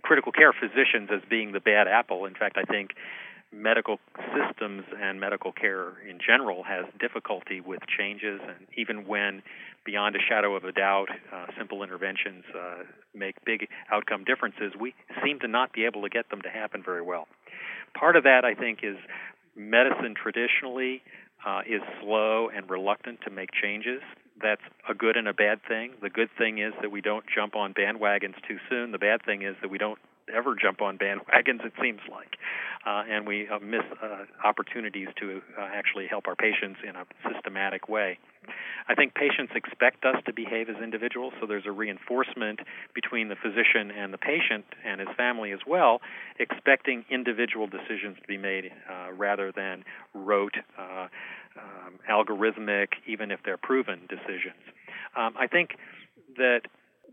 critical 0.03 0.33
care 0.33 0.53
physicians 0.53 1.11
as 1.13 1.21
being 1.29 1.53
the 1.53 1.61
bad 1.61 1.89
apple. 1.89 2.27
In 2.27 2.35
fact, 2.35 2.57
I 2.57 2.65
think 2.65 2.91
medical 3.53 3.99
systems 4.33 4.85
and 4.99 5.21
medical 5.21 5.53
care 5.53 5.93
in 6.09 6.19
general 6.25 6.63
has 6.65 6.87
difficulty 6.99 7.61
with 7.61 7.81
changes, 7.99 8.41
and 8.43 8.67
even 8.77 9.07
when, 9.07 9.43
beyond 9.85 10.17
a 10.17 10.19
shadow 10.19 10.57
of 10.57 10.65
a 10.65 10.73
doubt, 10.73 11.09
uh, 11.33 11.47
simple 11.59 11.83
interventions 11.83 12.45
uh, 12.57 12.85
make 13.15 13.37
big 13.45 13.69
outcome 13.93 14.25
differences, 14.25 14.73
we 14.81 14.95
seem 15.23 15.39
to 15.41 15.49
not 15.49 15.73
be 15.73 15.85
able 15.85 16.03
to 16.03 16.09
get 16.09 16.31
them 16.31 16.41
to 16.43 16.49
happen 16.49 16.83
very 16.83 17.03
well. 17.03 17.29
Part 17.95 18.17
of 18.17 18.25
that, 18.25 18.45
I 18.45 18.55
think, 18.55 18.79
is 18.83 18.97
medicine 19.55 20.15
traditionally 20.15 21.03
uh, 21.47 21.61
is 21.69 21.83
slow 22.01 22.49
and 22.49 22.71
reluctant 22.71 23.21
to 23.25 23.31
make 23.31 23.51
changes 23.53 24.01
that's 24.41 24.63
a 24.89 24.95
good 24.95 25.17
and 25.17 25.29
a 25.29 25.35
bad 25.35 25.61
thing. 25.67 25.93
The 26.01 26.11
good 26.11 26.31
thing 26.39 26.59
is 26.59 26.73
that 26.81 26.91
we 26.91 27.01
don't 27.01 27.25
jump 27.33 27.55
on 27.57 27.75
bandwagons 27.75 28.35
too 28.47 28.59
soon. 28.69 28.93
The 28.93 28.99
bad 28.99 29.25
thing 29.25 29.43
is 29.43 29.57
that 29.63 29.71
we 29.71 29.79
don't 29.79 29.99
ever 30.33 30.55
jump 30.55 30.81
on 30.81 30.99
bandwagons, 30.99 31.65
it 31.65 31.73
seems 31.81 32.01
like. 32.11 32.37
Uh, 32.87 33.05
and 33.09 33.27
we 33.27 33.49
uh, 33.49 33.59
miss 33.61 33.83
uh, 34.03 34.25
opportunities 34.45 35.09
to 35.21 35.41
uh, 35.59 35.69
actually 35.73 36.07
help 36.09 36.27
our 36.27 36.35
patients 36.35 36.81
in 36.89 36.97
a 36.97 37.05
systematic 37.33 37.89
way. 37.89 38.19
I 38.89 38.95
think 38.97 39.15
patients 39.15 39.53
expect 39.55 40.05
us 40.05 40.17
to 40.27 40.33
behave 40.33 40.69
as 40.69 40.77
individuals, 40.83 41.33
so 41.41 41.47
there's 41.47 41.67
a 41.67 41.71
reinforcement 41.71 42.59
between 42.93 43.29
the 43.29 43.37
physician 43.37 43.93
and 43.93 44.13
the 44.13 44.19
patient 44.19 44.65
and 44.85 45.01
his 45.01 45.09
family 45.17 45.53
as 45.53 45.61
well, 45.65 46.01
expecting 46.41 47.05
individual 47.09 47.69
decisions 47.69 48.17
to 48.21 48.27
be 48.27 48.37
made 48.37 48.73
uh, 48.91 49.13
rather 49.13 49.53
than 49.53 49.85
rote, 50.13 50.57
uh, 50.77 51.07
um, 51.59 51.99
algorithmic, 52.11 52.89
even 53.07 53.31
if 53.31 53.41
they're 53.45 53.57
proven 53.57 54.01
decisions. 54.09 54.63
Um, 55.17 55.35
I 55.39 55.47
think 55.47 55.71
that 56.37 56.63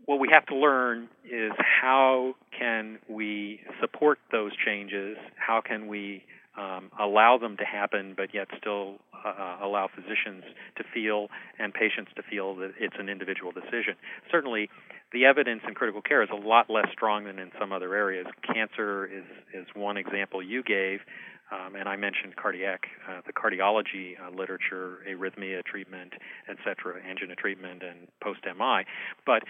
what 0.06 0.18
we 0.18 0.28
have 0.32 0.46
to 0.46 0.56
learn 0.56 1.08
is 1.24 1.52
how 1.58 2.34
can 2.58 2.98
we 3.08 3.60
support 3.80 4.18
those 4.32 4.52
changes? 4.64 5.16
How 5.36 5.60
can 5.60 5.88
we 5.88 6.24
um, 6.56 6.90
allow 6.98 7.38
them 7.38 7.56
to 7.58 7.64
happen, 7.64 8.14
but 8.16 8.34
yet 8.34 8.48
still 8.58 8.96
uh, 9.24 9.58
allow 9.62 9.88
physicians 9.94 10.44
to 10.76 10.84
feel 10.92 11.28
and 11.58 11.72
patients 11.72 12.10
to 12.16 12.22
feel 12.22 12.56
that 12.56 12.72
it's 12.78 12.96
an 12.98 13.08
individual 13.08 13.52
decision. 13.52 13.94
Certainly, 14.30 14.68
the 15.12 15.24
evidence 15.24 15.62
in 15.66 15.74
critical 15.74 16.02
care 16.02 16.22
is 16.22 16.28
a 16.32 16.36
lot 16.36 16.70
less 16.70 16.86
strong 16.92 17.24
than 17.24 17.38
in 17.38 17.50
some 17.58 17.72
other 17.72 17.94
areas. 17.94 18.26
Cancer 18.42 19.06
is 19.06 19.24
is 19.52 19.66
one 19.74 19.96
example 19.96 20.42
you 20.42 20.62
gave. 20.62 21.00
Um, 21.50 21.74
and 21.74 21.88
I 21.88 21.96
mentioned 21.96 22.36
cardiac, 22.36 22.86
uh, 23.08 23.20
the 23.26 23.32
cardiology 23.32 24.14
uh, 24.20 24.30
literature, 24.30 24.98
arrhythmia 25.08 25.64
treatment, 25.64 26.12
et 26.48 26.56
cetera, 26.64 27.00
angina 27.02 27.34
treatment, 27.34 27.82
and 27.82 28.08
post 28.20 28.40
MI. 28.44 28.84
But 29.26 29.42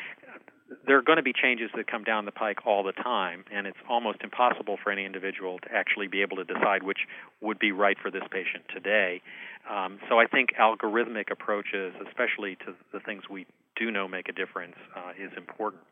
there 0.86 0.96
are 0.96 1.02
going 1.02 1.16
to 1.16 1.22
be 1.22 1.32
changes 1.32 1.70
that 1.76 1.90
come 1.90 2.04
down 2.04 2.24
the 2.24 2.32
pike 2.32 2.66
all 2.66 2.82
the 2.82 2.92
time, 2.92 3.44
and 3.52 3.66
it's 3.66 3.78
almost 3.88 4.18
impossible 4.22 4.78
for 4.82 4.90
any 4.92 5.04
individual 5.04 5.58
to 5.58 5.72
actually 5.72 6.06
be 6.06 6.22
able 6.22 6.36
to 6.36 6.44
decide 6.44 6.82
which 6.82 7.00
would 7.40 7.58
be 7.58 7.72
right 7.72 7.96
for 8.00 8.10
this 8.10 8.22
patient 8.30 8.64
today. 8.72 9.20
Um, 9.68 9.98
so 10.08 10.18
I 10.18 10.26
think 10.26 10.50
algorithmic 10.58 11.30
approaches, 11.30 11.92
especially 12.06 12.56
to 12.66 12.74
the 12.92 13.00
things 13.00 13.24
we 13.28 13.46
do 13.80 13.90
know 13.90 14.06
make 14.06 14.28
a 14.28 14.32
difference, 14.32 14.76
uh, 14.94 15.10
is 15.18 15.32
important. 15.36 15.82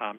Um, 0.00 0.18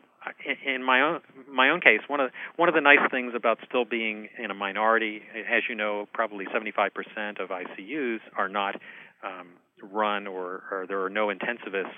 in 0.65 0.83
my 0.83 1.01
own 1.01 1.19
my 1.51 1.69
own 1.69 1.81
case, 1.81 1.99
one 2.07 2.19
of 2.19 2.31
one 2.55 2.69
of 2.69 2.75
the 2.75 2.81
nice 2.81 2.99
things 3.11 3.33
about 3.35 3.59
still 3.67 3.85
being 3.85 4.29
in 4.41 4.51
a 4.51 4.53
minority, 4.53 5.21
as 5.35 5.63
you 5.67 5.75
know, 5.75 6.07
probably 6.13 6.45
75% 6.45 7.41
of 7.41 7.49
ICUs 7.49 8.19
are 8.37 8.47
not 8.47 8.75
um, 9.23 9.49
run 9.81 10.27
or, 10.27 10.63
or 10.71 10.85
there 10.87 11.03
are 11.03 11.09
no 11.09 11.27
intensivists 11.27 11.93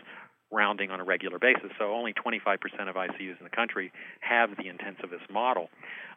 rounding 0.51 0.91
on 0.91 0.99
a 0.99 1.03
regular 1.03 1.39
basis. 1.39 1.71
So 1.77 1.93
only 1.93 2.13
25% 2.13 2.57
of 2.89 2.95
ICUs 2.95 3.37
in 3.37 3.43
the 3.43 3.49
country 3.49 3.91
have 4.21 4.51
the 4.51 4.63
intensivist 4.63 5.29
model 5.29 5.69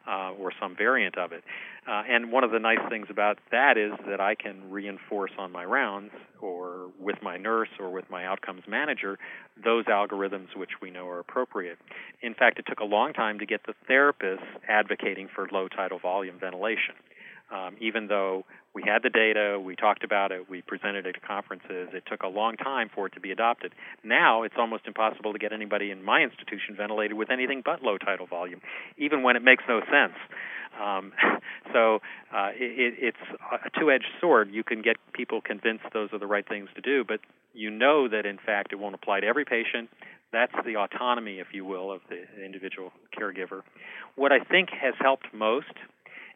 uh, 0.07 0.31
or 0.31 0.51
some 0.59 0.75
variant 0.75 1.17
of 1.17 1.31
it. 1.31 1.43
Uh, 1.87 2.03
and 2.07 2.31
one 2.31 2.43
of 2.43 2.51
the 2.51 2.59
nice 2.59 2.79
things 2.89 3.07
about 3.09 3.39
that 3.51 3.77
is 3.77 3.91
that 4.07 4.19
I 4.19 4.35
can 4.35 4.69
reinforce 4.69 5.31
on 5.37 5.51
my 5.51 5.65
rounds 5.65 6.11
or 6.39 6.89
with 6.99 7.17
my 7.21 7.37
nurse 7.37 7.69
or 7.79 7.91
with 7.91 8.09
my 8.09 8.25
outcomes 8.25 8.63
manager 8.67 9.17
those 9.63 9.85
algorithms 9.85 10.55
which 10.55 10.81
we 10.81 10.89
know 10.89 11.07
are 11.07 11.19
appropriate. 11.19 11.77
In 12.21 12.33
fact, 12.33 12.57
it 12.59 12.65
took 12.67 12.79
a 12.79 12.85
long 12.85 13.13
time 13.13 13.39
to 13.39 13.45
get 13.45 13.61
the 13.65 13.73
therapists 13.89 14.45
advocating 14.67 15.27
for 15.33 15.47
low 15.51 15.67
tidal 15.67 15.99
volume 15.99 16.39
ventilation. 16.39 16.95
Um, 17.51 17.75
even 17.81 18.07
though 18.07 18.45
we 18.73 18.83
had 18.85 19.03
the 19.03 19.09
data, 19.09 19.59
we 19.59 19.75
talked 19.75 20.03
about 20.05 20.31
it, 20.31 20.49
we 20.49 20.61
presented 20.61 21.05
it 21.05 21.17
at 21.17 21.27
conferences. 21.27 21.89
It 21.93 22.03
took 22.09 22.23
a 22.23 22.27
long 22.27 22.55
time 22.55 22.89
for 22.93 23.07
it 23.07 23.13
to 23.13 23.19
be 23.19 23.31
adopted. 23.31 23.73
Now 24.03 24.43
it's 24.43 24.55
almost 24.57 24.87
impossible 24.87 25.33
to 25.33 25.39
get 25.39 25.51
anybody 25.51 25.91
in 25.91 26.03
my 26.03 26.21
institution 26.21 26.75
ventilated 26.77 27.17
with 27.17 27.29
anything 27.29 27.61
but 27.63 27.83
low 27.83 27.97
tidal 27.97 28.27
volume, 28.27 28.61
even 28.97 29.23
when 29.23 29.35
it 29.35 29.43
makes 29.43 29.63
no 29.67 29.81
sense. 29.81 30.15
Um, 30.81 31.11
so 31.73 31.95
uh, 32.33 32.51
it, 32.55 32.95
it's 32.97 33.39
a 33.51 33.79
two-edged 33.79 34.07
sword. 34.21 34.49
You 34.51 34.63
can 34.63 34.81
get 34.81 34.95
people 35.13 35.41
convinced 35.41 35.83
those 35.93 36.09
are 36.13 36.19
the 36.19 36.27
right 36.27 36.47
things 36.47 36.69
to 36.75 36.81
do, 36.81 37.03
but 37.05 37.19
you 37.53 37.69
know 37.69 38.07
that 38.07 38.25
in 38.25 38.37
fact 38.37 38.71
it 38.71 38.77
won't 38.77 38.95
apply 38.95 39.19
to 39.19 39.27
every 39.27 39.43
patient. 39.43 39.89
That's 40.31 40.53
the 40.65 40.77
autonomy, 40.77 41.39
if 41.39 41.47
you 41.51 41.65
will, 41.65 41.91
of 41.91 41.99
the 42.07 42.23
individual 42.43 42.93
caregiver. 43.19 43.63
What 44.15 44.31
I 44.31 44.39
think 44.39 44.69
has 44.69 44.93
helped 44.97 45.33
most 45.33 45.73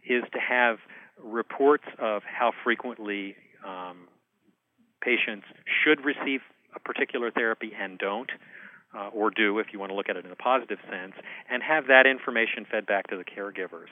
is 0.05 0.23
to 0.33 0.39
have 0.39 0.79
reports 1.23 1.85
of 1.99 2.23
how 2.23 2.51
frequently 2.63 3.35
um, 3.65 4.07
patients 5.01 5.45
should 5.83 6.03
receive 6.03 6.41
a 6.75 6.79
particular 6.79 7.31
therapy 7.31 7.71
and 7.79 7.97
don't, 7.97 8.31
uh, 8.95 9.09
or 9.09 9.29
do 9.29 9.59
if 9.59 9.67
you 9.71 9.79
want 9.79 9.91
to 9.91 9.95
look 9.95 10.09
at 10.09 10.17
it 10.17 10.25
in 10.25 10.31
a 10.31 10.35
positive 10.35 10.79
sense, 10.89 11.13
and 11.49 11.63
have 11.63 11.87
that 11.87 12.05
information 12.05 12.65
fed 12.69 12.85
back 12.85 13.07
to 13.07 13.17
the 13.17 13.23
caregivers. 13.23 13.89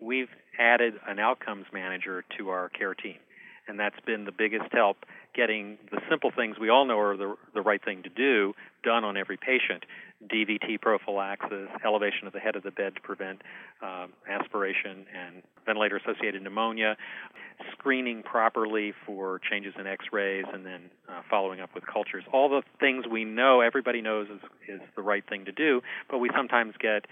We've 0.00 0.30
added 0.58 0.94
an 1.06 1.18
outcomes 1.18 1.66
manager 1.72 2.24
to 2.38 2.50
our 2.50 2.68
care 2.68 2.94
team 2.94 3.16
and 3.70 3.78
that's 3.78 4.00
been 4.04 4.24
the 4.24 4.32
biggest 4.32 4.72
help 4.72 5.06
getting 5.34 5.78
the 5.92 6.00
simple 6.10 6.32
things 6.34 6.56
we 6.58 6.68
all 6.68 6.84
know 6.84 6.98
are 6.98 7.16
the, 7.16 7.36
the 7.54 7.62
right 7.62 7.82
thing 7.82 8.02
to 8.02 8.08
do 8.08 8.52
done 8.82 9.04
on 9.04 9.16
every 9.16 9.36
patient 9.36 9.84
DVT 10.28 10.80
prophylaxis, 10.80 11.68
elevation 11.84 12.26
of 12.26 12.32
the 12.32 12.40
head 12.40 12.56
of 12.56 12.62
the 12.62 12.70
bed 12.70 12.94
to 12.94 13.00
prevent 13.00 13.42
uh, 13.82 14.06
aspiration 14.28 15.06
and 15.16 15.42
ventilator 15.64 15.96
associated 15.96 16.42
pneumonia, 16.42 16.96
screening 17.72 18.22
properly 18.22 18.92
for 19.06 19.40
changes 19.50 19.74
in 19.78 19.86
x 19.86 20.06
rays, 20.12 20.44
and 20.52 20.64
then 20.64 20.82
uh, 21.08 21.22
following 21.28 21.60
up 21.60 21.70
with 21.74 21.84
cultures. 21.86 22.24
All 22.32 22.48
the 22.48 22.62
things 22.78 23.06
we 23.10 23.24
know, 23.24 23.60
everybody 23.60 24.00
knows 24.00 24.28
is, 24.28 24.40
is 24.68 24.80
the 24.96 25.02
right 25.02 25.24
thing 25.28 25.44
to 25.46 25.52
do, 25.52 25.80
but 26.10 26.18
we 26.18 26.30
sometimes 26.34 26.74
get 26.78 27.06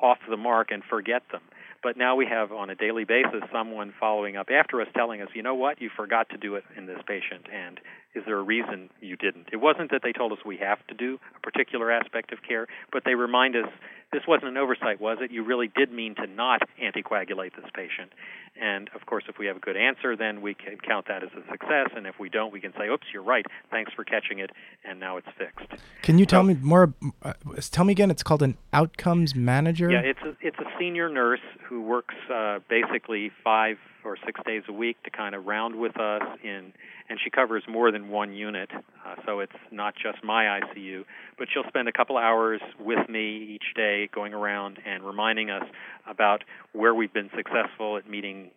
off 0.00 0.18
the 0.28 0.36
mark 0.36 0.70
and 0.70 0.82
forget 0.84 1.22
them. 1.32 1.42
But 1.84 1.98
now 1.98 2.16
we 2.16 2.24
have 2.24 2.50
on 2.50 2.70
a 2.70 2.74
daily 2.74 3.04
basis 3.04 3.42
someone 3.52 3.92
following 4.00 4.38
up 4.38 4.48
after 4.50 4.80
us 4.80 4.88
telling 4.96 5.20
us, 5.20 5.28
you 5.34 5.42
know 5.42 5.54
what, 5.54 5.82
you 5.82 5.90
forgot 5.94 6.30
to 6.30 6.38
do 6.38 6.54
it 6.54 6.64
in 6.78 6.86
this 6.86 6.98
patient, 7.06 7.46
and 7.52 7.78
is 8.14 8.22
there 8.24 8.38
a 8.38 8.42
reason 8.42 8.88
you 9.02 9.16
didn't? 9.16 9.48
It 9.52 9.56
wasn't 9.56 9.90
that 9.90 10.00
they 10.02 10.12
told 10.12 10.32
us 10.32 10.38
we 10.46 10.56
have 10.56 10.78
to 10.86 10.94
do 10.94 11.18
a 11.36 11.40
particular 11.40 11.92
aspect 11.92 12.32
of 12.32 12.38
care, 12.42 12.68
but 12.90 13.02
they 13.04 13.14
remind 13.14 13.54
us 13.54 13.68
this 14.12 14.22
wasn't 14.28 14.48
an 14.48 14.56
oversight, 14.56 15.00
was 15.00 15.18
it? 15.20 15.32
You 15.32 15.44
really 15.44 15.68
did 15.76 15.92
mean 15.92 16.14
to 16.14 16.26
not 16.26 16.62
anticoagulate 16.80 17.56
this 17.56 17.68
patient. 17.74 18.12
And 18.60 18.88
of 18.94 19.06
course, 19.06 19.24
if 19.28 19.38
we 19.38 19.46
have 19.46 19.56
a 19.56 19.60
good 19.60 19.76
answer, 19.76 20.16
then 20.16 20.40
we 20.40 20.54
can 20.54 20.78
count 20.78 21.08
that 21.08 21.24
as 21.24 21.30
a 21.32 21.42
success. 21.50 21.88
And 21.96 22.06
if 22.06 22.20
we 22.20 22.28
don't, 22.28 22.52
we 22.52 22.60
can 22.60 22.72
say, 22.78 22.86
"Oops, 22.86 23.04
you're 23.12 23.24
right. 23.24 23.44
Thanks 23.72 23.92
for 23.92 24.04
catching 24.04 24.38
it, 24.38 24.50
and 24.84 25.00
now 25.00 25.16
it's 25.16 25.26
fixed." 25.36 25.66
Can 26.02 26.20
you 26.20 26.26
tell 26.26 26.42
so, 26.42 26.46
me 26.46 26.56
more? 26.62 26.94
Uh, 27.20 27.32
tell 27.72 27.84
me 27.84 27.90
again. 27.90 28.12
It's 28.12 28.22
called 28.22 28.44
an 28.44 28.56
outcomes 28.72 29.34
manager. 29.34 29.90
Yeah, 29.90 30.02
it's 30.02 30.22
a, 30.22 30.36
it's 30.40 30.58
a 30.60 30.70
senior 30.78 31.08
nurse 31.08 31.40
who 31.68 31.73
works 31.80 32.14
uh, 32.32 32.58
basically 32.68 33.30
five 33.42 33.76
or 34.04 34.16
six 34.24 34.40
days 34.46 34.62
a 34.68 34.72
week 34.72 35.02
to 35.02 35.10
kind 35.10 35.34
of 35.34 35.46
round 35.46 35.76
with 35.76 35.98
us 35.98 36.22
in 36.42 36.72
and 37.08 37.18
she 37.22 37.30
covers 37.30 37.62
more 37.68 37.90
than 37.90 38.08
one 38.08 38.32
unit 38.32 38.70
uh, 38.72 39.14
so 39.26 39.40
it's 39.40 39.52
not 39.70 39.94
just 39.94 40.22
my 40.22 40.60
ICU 40.60 41.04
but 41.38 41.48
she'll 41.52 41.68
spend 41.68 41.88
a 41.88 41.92
couple 41.92 42.16
hours 42.16 42.60
with 42.78 43.08
me 43.08 43.54
each 43.54 43.74
day 43.74 44.08
going 44.14 44.34
around 44.34 44.78
and 44.86 45.02
reminding 45.04 45.50
us 45.50 45.64
about 46.06 46.44
where 46.72 46.94
we've 46.94 47.12
been 47.12 47.30
successful 47.36 47.96
at 47.96 48.08
meeting 48.08 48.50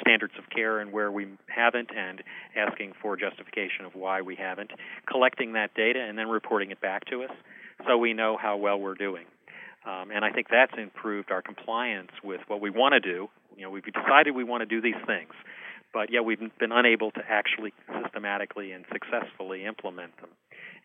standards 0.00 0.34
of 0.38 0.44
care 0.50 0.80
and 0.80 0.92
where 0.92 1.10
we 1.10 1.26
haven't 1.46 1.90
and 1.96 2.22
asking 2.54 2.92
for 3.00 3.16
justification 3.16 3.84
of 3.84 3.94
why 3.94 4.20
we 4.20 4.34
haven't 4.36 4.70
collecting 5.10 5.52
that 5.54 5.74
data 5.74 6.00
and 6.00 6.18
then 6.18 6.28
reporting 6.28 6.70
it 6.70 6.80
back 6.80 7.04
to 7.06 7.22
us 7.22 7.30
so 7.86 7.96
we 7.96 8.12
know 8.12 8.36
how 8.40 8.56
well 8.56 8.78
we're 8.78 8.94
doing 8.94 9.24
um, 9.86 10.10
and 10.10 10.24
I 10.24 10.32
think 10.32 10.48
that's 10.50 10.72
improved 10.76 11.30
our 11.30 11.42
compliance 11.42 12.10
with 12.24 12.40
what 12.48 12.60
we 12.60 12.70
want 12.70 12.92
to 12.94 13.00
do. 13.00 13.28
You 13.56 13.62
know, 13.62 13.70
we've 13.70 13.84
decided 13.84 14.34
we 14.34 14.44
want 14.44 14.62
to 14.62 14.66
do 14.66 14.80
these 14.80 15.00
things, 15.06 15.32
but 15.94 16.10
yet 16.10 16.24
we've 16.24 16.40
been 16.58 16.72
unable 16.72 17.10
to 17.12 17.20
actually 17.28 17.72
systematically 18.02 18.72
and 18.72 18.84
successfully 18.92 19.64
implement 19.64 20.16
them. 20.20 20.30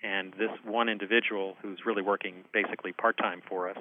And 0.03 0.33
this 0.33 0.51
one 0.63 0.87
individual 0.87 1.57
who's 1.61 1.79
really 1.85 2.01
working 2.01 2.43
basically 2.53 2.93
part 2.93 3.17
time 3.17 3.41
for 3.47 3.69
us 3.69 3.77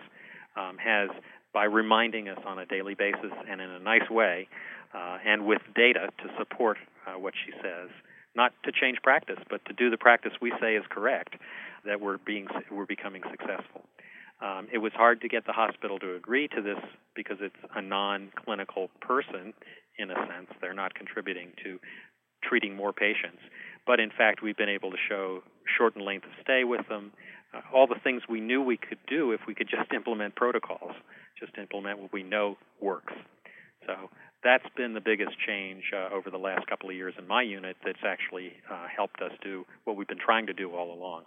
um, 0.57 0.77
has, 0.79 1.11
by 1.53 1.65
reminding 1.65 2.29
us 2.29 2.39
on 2.47 2.59
a 2.59 2.67
daily 2.67 2.95
basis 2.95 3.33
and 3.49 3.61
in 3.61 3.71
a 3.71 3.79
nice 3.79 4.09
way, 4.11 4.49
uh, 4.95 5.19
and 5.25 5.47
with 5.47 5.63
data 5.75 6.09
to 6.19 6.25
support 6.39 6.79
uh, 7.07 7.19
what 7.19 7.35
she 7.47 7.53
says, 7.63 7.91
not 8.35 8.53
to 8.65 8.73
change 8.73 8.99
practice, 9.03 9.39
but 9.49 9.65
to 9.67 9.73
do 9.73 9.91
the 9.91 9.97
practice 9.97 10.33
we 10.41 10.53
say 10.61 10.77
is 10.77 10.85
correct, 10.89 11.35
that 11.85 12.01
we're 12.01 12.19
being 12.19 12.47
we're 12.71 12.87
becoming 12.87 13.23
successful. 13.31 13.83
Um, 14.43 14.69
it 14.73 14.79
was 14.79 14.93
hard 14.95 15.21
to 15.21 15.29
get 15.29 15.47
the 15.47 15.53
hospital 15.53 15.99
to 15.99 16.15
agree 16.15 16.49
to 16.49 16.63
this 16.63 16.79
because 17.15 17.39
it's 17.41 17.57
a 17.75 17.83
non 17.83 18.31
clinical 18.45 18.89
person, 19.01 19.53
in 19.99 20.11
a 20.11 20.15
sense. 20.15 20.49
They're 20.61 20.75
not 20.75 20.95
contributing 20.95 21.53
to 21.65 21.79
treating 22.43 22.75
more 22.75 22.93
patients. 22.93 23.43
But 23.87 24.01
in 24.01 24.11
fact, 24.11 24.43
we've 24.43 24.57
been 24.57 24.69
able 24.69 24.91
to 24.91 24.97
show 25.09 25.43
shortened 25.77 26.05
length 26.05 26.25
of 26.25 26.33
stay 26.43 26.65
with 26.65 26.87
them, 26.89 27.13
uh, 27.55 27.61
all 27.75 27.87
the 27.87 28.01
things 28.03 28.23
we 28.29 28.41
knew 28.41 28.63
we 28.63 28.77
could 28.77 28.99
do 29.09 29.33
if 29.33 29.41
we 29.47 29.55
could 29.55 29.69
just 29.69 29.93
implement 29.95 30.37
protocols, 30.37 30.93
just 31.39 31.57
implement 31.59 31.99
what 31.99 32.13
we 32.13 32.23
know 32.23 32.57
works. 32.81 33.13
So 33.87 34.11
that's 34.43 34.65
been 34.77 34.95
the 34.95 35.01
biggest 35.01 35.33
change 35.47 35.85
uh, 35.95 36.15
over 36.15 36.31
the 36.31 36.39
last 36.39 36.67
couple 36.67 36.89
of 36.89 36.97
years 36.97 37.15
in 37.19 37.27
my 37.27 37.43
unit 37.43 37.77
that's 37.85 38.05
actually 38.07 38.53
uh, 38.71 38.87
helped 38.95 39.21
us 39.21 39.33
do 39.43 39.67
what 39.85 39.97
we've 39.97 40.09
been 40.09 40.19
trying 40.19 40.47
to 40.47 40.53
do 40.53 40.71
all 40.71 40.95
along. 40.95 41.25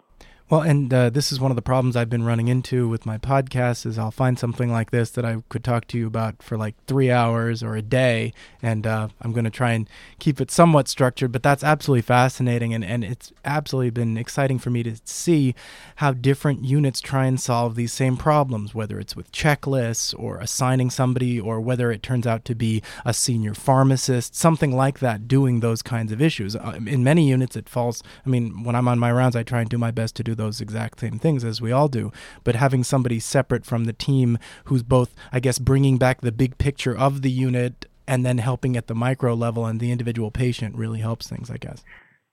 Well, 0.50 0.60
and 0.60 0.92
uh, 0.92 1.08
this 1.08 1.32
is 1.32 1.40
one 1.40 1.50
of 1.50 1.56
the 1.56 1.62
problems 1.62 1.96
I've 1.96 2.10
been 2.10 2.22
running 2.22 2.48
into 2.48 2.86
with 2.86 3.06
my 3.06 3.16
podcast 3.16 3.86
is 3.86 3.98
I'll 3.98 4.10
find 4.10 4.38
something 4.38 4.70
like 4.70 4.90
this 4.90 5.08
that 5.12 5.24
I 5.24 5.42
could 5.48 5.64
talk 5.64 5.86
to 5.88 5.98
you 5.98 6.06
about 6.06 6.42
for 6.42 6.58
like 6.58 6.74
three 6.86 7.10
hours 7.10 7.62
or 7.62 7.76
a 7.76 7.80
day, 7.82 8.34
and 8.60 8.86
uh, 8.86 9.08
I'm 9.22 9.32
going 9.32 9.46
to 9.46 9.50
try 9.50 9.72
and 9.72 9.88
keep 10.18 10.42
it 10.42 10.50
somewhat 10.50 10.86
structured. 10.86 11.32
But 11.32 11.42
that's 11.42 11.64
absolutely 11.64 12.02
fascinating, 12.02 12.74
and, 12.74 12.84
and 12.84 13.02
it's 13.02 13.32
absolutely 13.46 13.88
been 13.88 14.18
exciting 14.18 14.58
for 14.58 14.68
me 14.68 14.82
to 14.82 14.96
see 15.04 15.54
how 15.96 16.12
different 16.12 16.62
units 16.62 17.00
try 17.00 17.24
and 17.24 17.40
solve 17.40 17.74
these 17.74 17.94
same 17.94 18.18
problems, 18.18 18.74
whether 18.74 19.00
it's 19.00 19.16
with 19.16 19.32
checklists 19.32 20.14
or 20.18 20.36
assigning 20.40 20.90
somebody, 20.90 21.40
or 21.40 21.58
whether 21.58 21.90
it 21.90 22.02
turns 22.02 22.26
out 22.26 22.44
to 22.44 22.54
be 22.54 22.82
a 23.06 23.14
senior 23.14 23.54
pharmacist, 23.54 24.34
something 24.34 24.76
like 24.76 24.98
that, 24.98 25.26
doing 25.26 25.60
those 25.60 25.80
kinds 25.80 26.12
of 26.12 26.20
issues. 26.20 26.54
Uh, 26.54 26.78
in 26.86 27.02
many 27.02 27.26
units, 27.26 27.56
it 27.56 27.66
falls. 27.66 28.02
I 28.26 28.28
mean, 28.28 28.62
when 28.62 28.76
I'm 28.76 28.88
on 28.88 28.98
my 28.98 29.10
rounds, 29.10 29.36
I 29.36 29.42
try 29.42 29.62
and 29.62 29.70
do 29.70 29.78
my 29.78 29.90
best 29.90 30.14
to 30.16 30.22
do 30.22 30.33
those 30.34 30.60
exact 30.60 31.00
same 31.00 31.18
things 31.18 31.44
as 31.44 31.60
we 31.60 31.72
all 31.72 31.88
do, 31.88 32.12
but 32.42 32.56
having 32.56 32.84
somebody 32.84 33.20
separate 33.20 33.64
from 33.64 33.84
the 33.84 33.92
team 33.92 34.38
who's 34.64 34.82
both, 34.82 35.14
I 35.32 35.40
guess, 35.40 35.58
bringing 35.58 35.98
back 35.98 36.20
the 36.20 36.32
big 36.32 36.58
picture 36.58 36.96
of 36.96 37.22
the 37.22 37.30
unit 37.30 37.86
and 38.06 38.24
then 38.24 38.38
helping 38.38 38.76
at 38.76 38.86
the 38.86 38.94
micro 38.94 39.34
level 39.34 39.66
and 39.66 39.80
the 39.80 39.90
individual 39.90 40.30
patient 40.30 40.76
really 40.76 41.00
helps 41.00 41.28
things, 41.28 41.50
I 41.50 41.56
guess. 41.56 41.82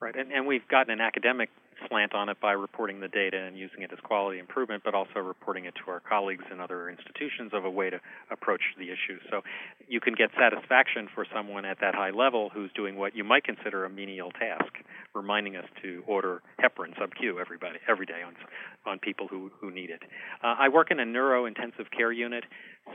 Right, 0.02 0.16
and, 0.16 0.32
and 0.32 0.48
we've 0.48 0.68
gotten 0.68 0.92
an 0.92 1.02
academic 1.02 1.50
slant 1.88 2.14
on 2.14 2.30
it 2.30 2.40
by 2.40 2.52
reporting 2.52 3.00
the 3.00 3.08
data 3.08 3.38
and 3.38 3.58
using 3.58 3.82
it 3.82 3.92
as 3.92 4.00
quality 4.00 4.40
improvement, 4.40 4.84
but 4.84 4.94
also 4.94 5.20
reporting 5.20 5.66
it 5.66 5.74
to 5.84 5.92
our 5.92 6.00
colleagues 6.00 6.44
in 6.52 6.60
other 6.60 6.90
institutions 6.90 7.52
of 7.54 7.66
a 7.66 7.70
way 7.70 7.90
to 7.90 8.00
approach 8.30 8.62
the 8.78 8.86
issue. 8.86 9.20
So 9.30 9.42
you 9.88 10.00
can 10.00 10.14
get 10.14 10.30
satisfaction 10.38 11.08
for 11.14 11.26
someone 11.34 11.66
at 11.66 11.80
that 11.82 11.96
high 11.96 12.12
level 12.12 12.50
who's 12.54 12.72
doing 12.74 12.96
what 12.96 13.16
you 13.16 13.24
might 13.24 13.44
consider 13.44 13.86
a 13.86 13.90
menial 13.90 14.32
task, 14.32 14.74
reminding 15.14 15.56
us 15.56 15.66
to 15.82 16.04
order 16.08 16.42
heparin 16.60 16.98
sub-Q 16.98 17.40
everybody 17.40 17.80
every 17.88 18.06
day 18.06 18.22
on 18.26 18.36
on 18.86 18.98
people 18.98 19.28
who 19.28 19.52
who 19.60 19.70
need 19.70 19.90
it. 19.90 20.02
Uh, 20.44 20.56
I 20.58 20.70
work 20.70 20.90
in 20.90 21.00
a 21.00 21.06
neuro-intensive 21.06 21.92
care 21.96 22.12
unit, 22.12 22.44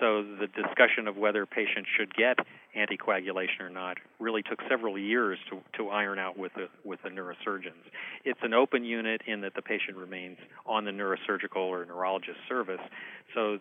so 0.01 0.22
the 0.22 0.49
discussion 0.49 1.07
of 1.07 1.16
whether 1.16 1.46
patients 1.46 1.88
should 1.96 2.12
get 2.14 2.38
anticoagulation 2.77 3.61
or 3.61 3.70
not 3.70 3.99
really 4.18 4.42
took 4.42 4.61
several 4.68 4.99
years 4.99 5.38
to, 5.49 5.61
to 5.77 5.88
iron 5.90 6.18
out 6.18 6.37
with 6.37 6.53
the 6.55 6.68
with 6.85 7.01
the 7.03 7.09
neurosurgeons. 7.09 7.85
It's 8.25 8.40
an 8.42 8.55
open 8.55 8.75
unit 8.84 9.22
in 9.26 9.40
that 9.42 9.54
the 9.54 9.62
patient 9.62 9.96
remains 9.96 10.38
on 10.66 10.84
the 10.84 10.90
neurosurgical 10.90 11.56
or 11.56 11.84
neurologist 11.84 12.38
service, 12.48 12.80
so 13.34 13.58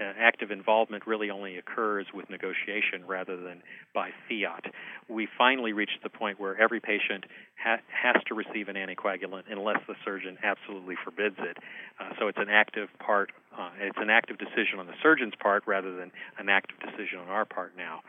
uh, 0.00 0.04
active 0.18 0.50
involvement 0.50 1.06
really 1.06 1.30
only 1.30 1.58
occurs 1.58 2.06
with 2.14 2.28
negotiation 2.30 3.06
rather 3.06 3.36
than 3.36 3.62
by 3.94 4.10
fiat. 4.28 4.64
We 5.08 5.28
finally 5.36 5.72
reached 5.72 6.02
the 6.02 6.08
point 6.08 6.40
where 6.40 6.60
every 6.60 6.80
patient 6.80 7.24
ha- 7.62 7.80
has 7.90 8.22
to 8.28 8.34
receive 8.34 8.68
an 8.68 8.76
anticoagulant 8.76 9.44
unless 9.50 9.78
the 9.86 9.94
surgeon 10.04 10.38
absolutely 10.42 10.96
forbids 11.02 11.36
it. 11.38 11.58
Uh, 12.00 12.10
so 12.18 12.28
it's 12.28 12.38
an 12.38 12.48
active 12.48 12.88
part. 12.98 13.32
Uh, 13.56 13.70
it's 13.80 13.98
an 13.98 14.10
active 14.10 14.38
decision 14.38 14.78
on 14.78 14.86
the 14.86 14.94
surgeon's 15.02 15.34
part 15.40 15.64
rather 15.66 15.94
than 15.96 16.10
an 16.38 16.48
active 16.48 16.78
decision 16.80 17.18
on 17.18 17.28
our 17.28 17.44
part 17.44 17.72
now 17.76 18.00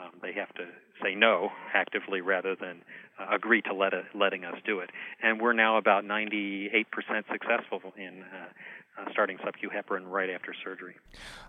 um, 0.00 0.10
they 0.22 0.32
have 0.32 0.52
to 0.54 0.66
say 1.02 1.14
no 1.14 1.50
actively 1.74 2.20
rather 2.20 2.54
than 2.54 2.82
uh, 3.18 3.34
agree 3.34 3.62
to 3.62 3.74
let 3.74 3.92
it, 3.92 4.04
letting 4.14 4.44
us 4.44 4.54
do 4.64 4.80
it. 4.80 4.90
And 5.22 5.40
we're 5.40 5.52
now 5.52 5.76
about 5.76 6.04
98% 6.04 6.84
successful 7.30 7.80
in 7.96 8.22
uh, 8.22 9.00
uh, 9.00 9.10
starting 9.12 9.38
sub-Q 9.44 9.70
heparin 9.70 10.10
right 10.10 10.30
after 10.30 10.54
surgery. 10.64 10.96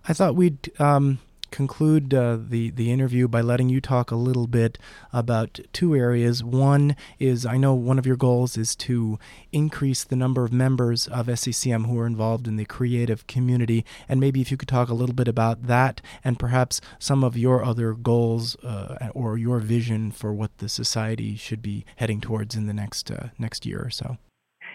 I 0.08 0.14
thought 0.14 0.36
we'd 0.36 0.72
um, 0.80 1.20
conclude 1.52 2.14
uh, 2.14 2.38
the 2.40 2.72
the 2.72 2.92
interview 2.92 3.28
by 3.28 3.42
letting 3.42 3.70
you 3.70 3.82
talk 3.82 4.10
a 4.10 4.16
little 4.16 4.48
bit 4.48 4.78
about 5.14 5.60
two 5.74 5.96
areas. 5.96 6.44
One 6.44 6.96
is 7.20 7.46
I 7.46 7.58
know 7.58 7.74
one 7.74 8.00
of 8.00 8.06
your 8.06 8.16
goals 8.16 8.58
is 8.58 8.76
to 8.78 9.20
increase 9.52 10.04
the 10.04 10.16
number 10.16 10.44
of 10.44 10.52
members 10.52 11.08
of 11.08 11.28
SCCM 11.28 11.86
who 11.86 12.00
are 12.00 12.08
involved 12.08 12.48
in 12.48 12.56
the 12.56 12.66
creative 12.66 13.28
community, 13.28 13.86
and 14.10 14.20
maybe 14.20 14.42
if 14.42 14.50
you 14.50 14.58
could 14.58 14.70
talk 14.70 14.90
a 14.90 14.94
little 14.94 15.16
bit 15.16 15.28
about 15.28 15.68
that 15.68 16.02
and 16.24 16.40
perhaps 16.40 16.82
some 16.98 17.24
of 17.24 17.38
your 17.38 17.64
other 17.64 17.94
goals 17.94 18.56
uh, 18.64 19.10
or 19.14 19.38
your 19.38 19.60
vision 19.60 20.12
for 20.12 20.34
what 20.34 20.58
the 20.58 20.70
society 20.70 21.36
should 21.36 21.62
be 21.62 21.86
heading 21.98 22.22
towards 22.22 22.56
in 22.56 22.66
the 22.66 22.74
next 22.74 23.12
uh, 23.12 23.28
next 23.38 23.66
year 23.66 23.82
or 23.84 23.90
so. 23.90 24.18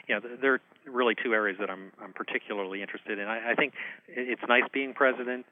Yeah, 0.09 0.21
there 0.41 0.55
are 0.55 0.61
really 0.87 1.15
two 1.21 1.35
areas 1.35 1.57
that 1.59 1.69
I'm, 1.69 1.91
I'm 2.01 2.13
particularly 2.13 2.81
interested 2.81 3.19
in. 3.19 3.27
I, 3.27 3.53
I 3.53 3.55
think 3.55 3.75
it's 4.07 4.43
nice 4.49 4.63
being 4.73 4.95
president 4.95 5.47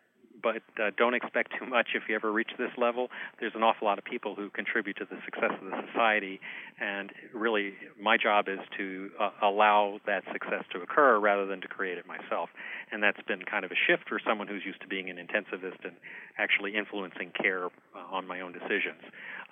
but 0.44 0.62
uh, 0.78 0.90
don't 0.98 1.14
expect 1.14 1.52
too 1.58 1.64
much 1.64 1.88
if 1.94 2.02
you 2.08 2.14
ever 2.14 2.30
reach 2.30 2.50
this 2.58 2.70
level. 2.76 3.08
There's 3.40 3.54
an 3.54 3.62
awful 3.62 3.88
lot 3.88 3.98
of 3.98 4.04
people 4.04 4.34
who 4.34 4.50
contribute 4.50 4.98
to 4.98 5.06
the 5.06 5.16
success 5.24 5.52
of 5.58 5.70
the 5.70 5.82
society, 5.88 6.38
and 6.78 7.10
really, 7.32 7.72
my 8.00 8.18
job 8.18 8.46
is 8.48 8.60
to 8.76 9.10
uh, 9.18 9.30
allow 9.42 10.00
that 10.06 10.22
success 10.30 10.64
to 10.72 10.82
occur 10.82 11.18
rather 11.18 11.46
than 11.46 11.62
to 11.62 11.68
create 11.68 11.96
it 11.96 12.06
myself. 12.06 12.50
And 12.92 13.02
that's 13.02 13.22
been 13.26 13.42
kind 13.42 13.64
of 13.64 13.72
a 13.72 13.78
shift 13.88 14.06
for 14.06 14.20
someone 14.20 14.46
who's 14.46 14.64
used 14.64 14.82
to 14.82 14.86
being 14.86 15.08
an 15.08 15.16
intensivist 15.16 15.82
and 15.82 15.96
actually 16.36 16.76
influencing 16.76 17.32
care 17.40 17.66
uh, 17.66 17.68
on 18.12 18.26
my 18.26 18.40
own 18.40 18.52
decisions. 18.52 19.00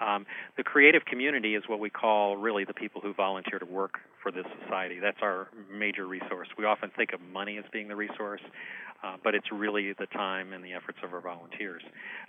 Um, 0.00 0.26
the 0.57 0.64
creative 0.64 1.05
community 1.05 1.55
is 1.55 1.64
what 1.68 1.81
we 1.81 1.90
call 1.90 2.37
really 2.37 2.64
the 2.64 2.74
people 2.74 3.00
who 3.00 3.12
volunteer 3.14 3.59
to 3.59 3.66
work 3.66 3.98
for 4.22 4.31
this 4.33 4.46
society. 4.62 4.98
That's 5.00 5.18
our 5.22 5.48
major 5.70 6.07
resource. 6.07 6.48
We 6.57 6.64
often 6.64 6.90
think 6.96 7.12
of 7.12 7.20
money 7.20 7.59
as 7.59 7.64
being 7.72 7.88
the 7.88 7.96
resource, 7.96 8.40
uh, 9.02 9.16
but 9.22 9.35
it's 9.35 9.50
really 9.50 9.92
the 9.98 10.07
time 10.07 10.52
and 10.52 10.64
the 10.64 10.72
efforts 10.72 10.98
of 11.02 11.12
our 11.12 11.20
volunteers. 11.20 11.83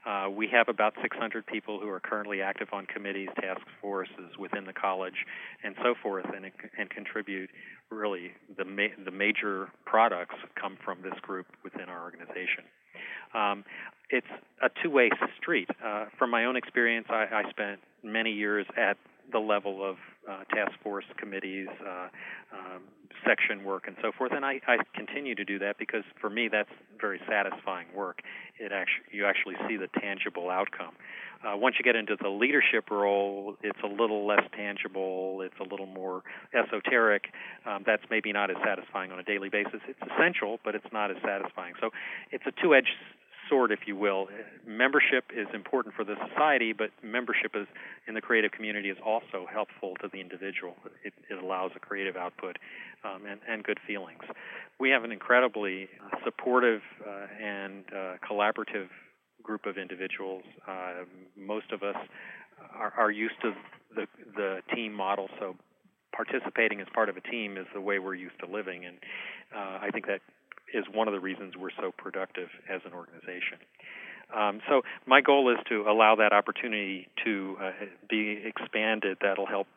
Uh, 0.05 0.27
we 0.29 0.47
have 0.47 0.69
about 0.69 0.93
600 1.01 1.45
people 1.45 1.79
who 1.79 1.89
are 1.89 1.99
currently 1.99 2.41
active 2.41 2.67
on 2.73 2.85
committees, 2.87 3.29
task 3.39 3.61
forces 3.79 4.37
within 4.39 4.65
the 4.65 4.73
college, 4.73 5.25
and 5.63 5.75
so 5.83 5.93
forth, 6.01 6.25
and, 6.35 6.45
and 6.77 6.89
contribute. 6.89 7.49
Really, 7.91 8.31
the 8.57 8.65
ma- 8.65 8.95
the 9.05 9.11
major 9.11 9.69
products 9.85 10.35
come 10.59 10.77
from 10.83 11.03
this 11.03 11.13
group 11.21 11.45
within 11.63 11.89
our 11.89 12.01
organization. 12.01 12.63
Um, 13.33 13.63
it's 14.13 14.27
a 14.61 14.69
two-way 14.83 15.09
street. 15.41 15.67
Uh, 15.83 16.05
from 16.19 16.29
my 16.29 16.45
own 16.45 16.55
experience, 16.55 17.07
I, 17.09 17.25
I 17.33 17.49
spent 17.49 17.79
many 18.03 18.31
years 18.31 18.67
at 18.77 18.95
the 19.31 19.39
level 19.39 19.83
of 19.83 19.95
uh, 20.29 20.43
task 20.53 20.73
force 20.83 21.05
committees, 21.17 21.67
uh, 21.81 22.07
um, 22.53 22.83
section 23.25 23.63
work, 23.63 23.85
and 23.87 23.95
so 24.03 24.11
forth. 24.15 24.31
And 24.31 24.45
I, 24.45 24.61
I 24.67 24.77
continue 24.93 25.33
to 25.33 25.43
do 25.43 25.57
that 25.59 25.79
because 25.79 26.03
for 26.21 26.29
me 26.29 26.47
that's 26.47 26.69
very 27.01 27.19
satisfying 27.27 27.87
work. 27.95 28.21
It 28.59 28.71
actually 28.71 29.17
you 29.17 29.25
actually 29.25 29.55
see 29.67 29.77
the 29.77 29.87
tangible 29.99 30.49
outcome. 30.49 30.93
Uh, 31.43 31.57
once 31.57 31.75
you 31.77 31.83
get 31.83 31.95
into 31.95 32.15
the 32.21 32.29
leadership 32.29 32.89
role, 32.91 33.55
it's 33.63 33.79
a 33.83 33.87
little 33.87 34.27
less 34.27 34.43
tangible. 34.55 35.41
It's 35.41 35.59
a 35.59 35.63
little 35.63 35.87
more 35.87 36.21
esoteric. 36.53 37.25
Um, 37.65 37.83
that's 37.85 38.03
maybe 38.11 38.31
not 38.31 38.51
as 38.51 38.57
satisfying 38.63 39.11
on 39.11 39.19
a 39.19 39.23
daily 39.23 39.49
basis. 39.49 39.81
It's 39.87 39.99
essential, 39.99 40.59
but 40.63 40.75
it's 40.75 40.85
not 40.93 41.11
as 41.11 41.17
satisfying. 41.25 41.73
So 41.81 41.89
it's 42.31 42.45
a 42.45 42.53
two-edged 42.61 42.95
sword, 43.53 43.71
if 43.71 43.81
you 43.85 43.95
will. 43.95 44.27
Membership 44.65 45.25
is 45.35 45.47
important 45.53 45.93
for 45.93 46.03
the 46.03 46.15
society, 46.27 46.73
but 46.73 46.89
membership 47.03 47.51
is 47.53 47.67
in 48.07 48.15
the 48.15 48.21
creative 48.21 48.51
community 48.51 48.89
is 48.89 48.97
also 49.05 49.45
helpful 49.51 49.93
to 50.01 50.09
the 50.11 50.19
individual. 50.19 50.75
It, 51.05 51.13
it 51.29 51.43
allows 51.43 51.71
a 51.75 51.79
creative 51.79 52.15
output 52.15 52.57
um, 53.03 53.27
and, 53.29 53.39
and, 53.47 53.63
good 53.63 53.77
feelings. 53.85 54.23
We 54.79 54.89
have 54.89 55.03
an 55.03 55.11
incredibly 55.11 55.87
supportive 56.25 56.81
uh, 57.05 57.27
and 57.39 57.83
uh, 57.91 58.13
collaborative 58.27 58.87
group 59.43 59.67
of 59.67 59.77
individuals. 59.77 60.43
Uh, 60.67 61.05
most 61.37 61.71
of 61.71 61.83
us 61.83 61.97
are, 62.73 62.93
are 62.97 63.11
used 63.11 63.35
to 63.43 63.51
the, 63.95 64.07
the 64.35 64.61
team 64.73 64.93
model, 64.93 65.27
so 65.39 65.55
participating 66.15 66.79
as 66.81 66.87
part 66.93 67.09
of 67.09 67.17
a 67.17 67.21
team 67.21 67.57
is 67.57 67.67
the 67.73 67.81
way 67.81 67.99
we're 67.99 68.15
used 68.15 68.39
to 68.39 68.47
living, 68.47 68.85
and 68.85 68.97
uh, 69.55 69.79
I 69.81 69.89
think 69.91 70.07
that 70.07 70.21
is 70.73 70.85
one 70.91 71.07
of 71.07 71.13
the 71.13 71.19
reasons 71.19 71.53
we're 71.57 71.75
so 71.79 71.91
productive 71.97 72.49
as 72.69 72.81
an 72.85 72.93
organization. 72.93 73.59
Um, 74.35 74.61
so 74.67 74.81
my 75.05 75.21
goal 75.21 75.51
is 75.51 75.57
to 75.69 75.85
allow 75.87 76.15
that 76.15 76.33
opportunity 76.33 77.07
to 77.23 77.57
uh, 77.61 77.71
be 78.09 78.41
expanded. 78.43 79.17
That'll 79.21 79.45
help 79.45 79.67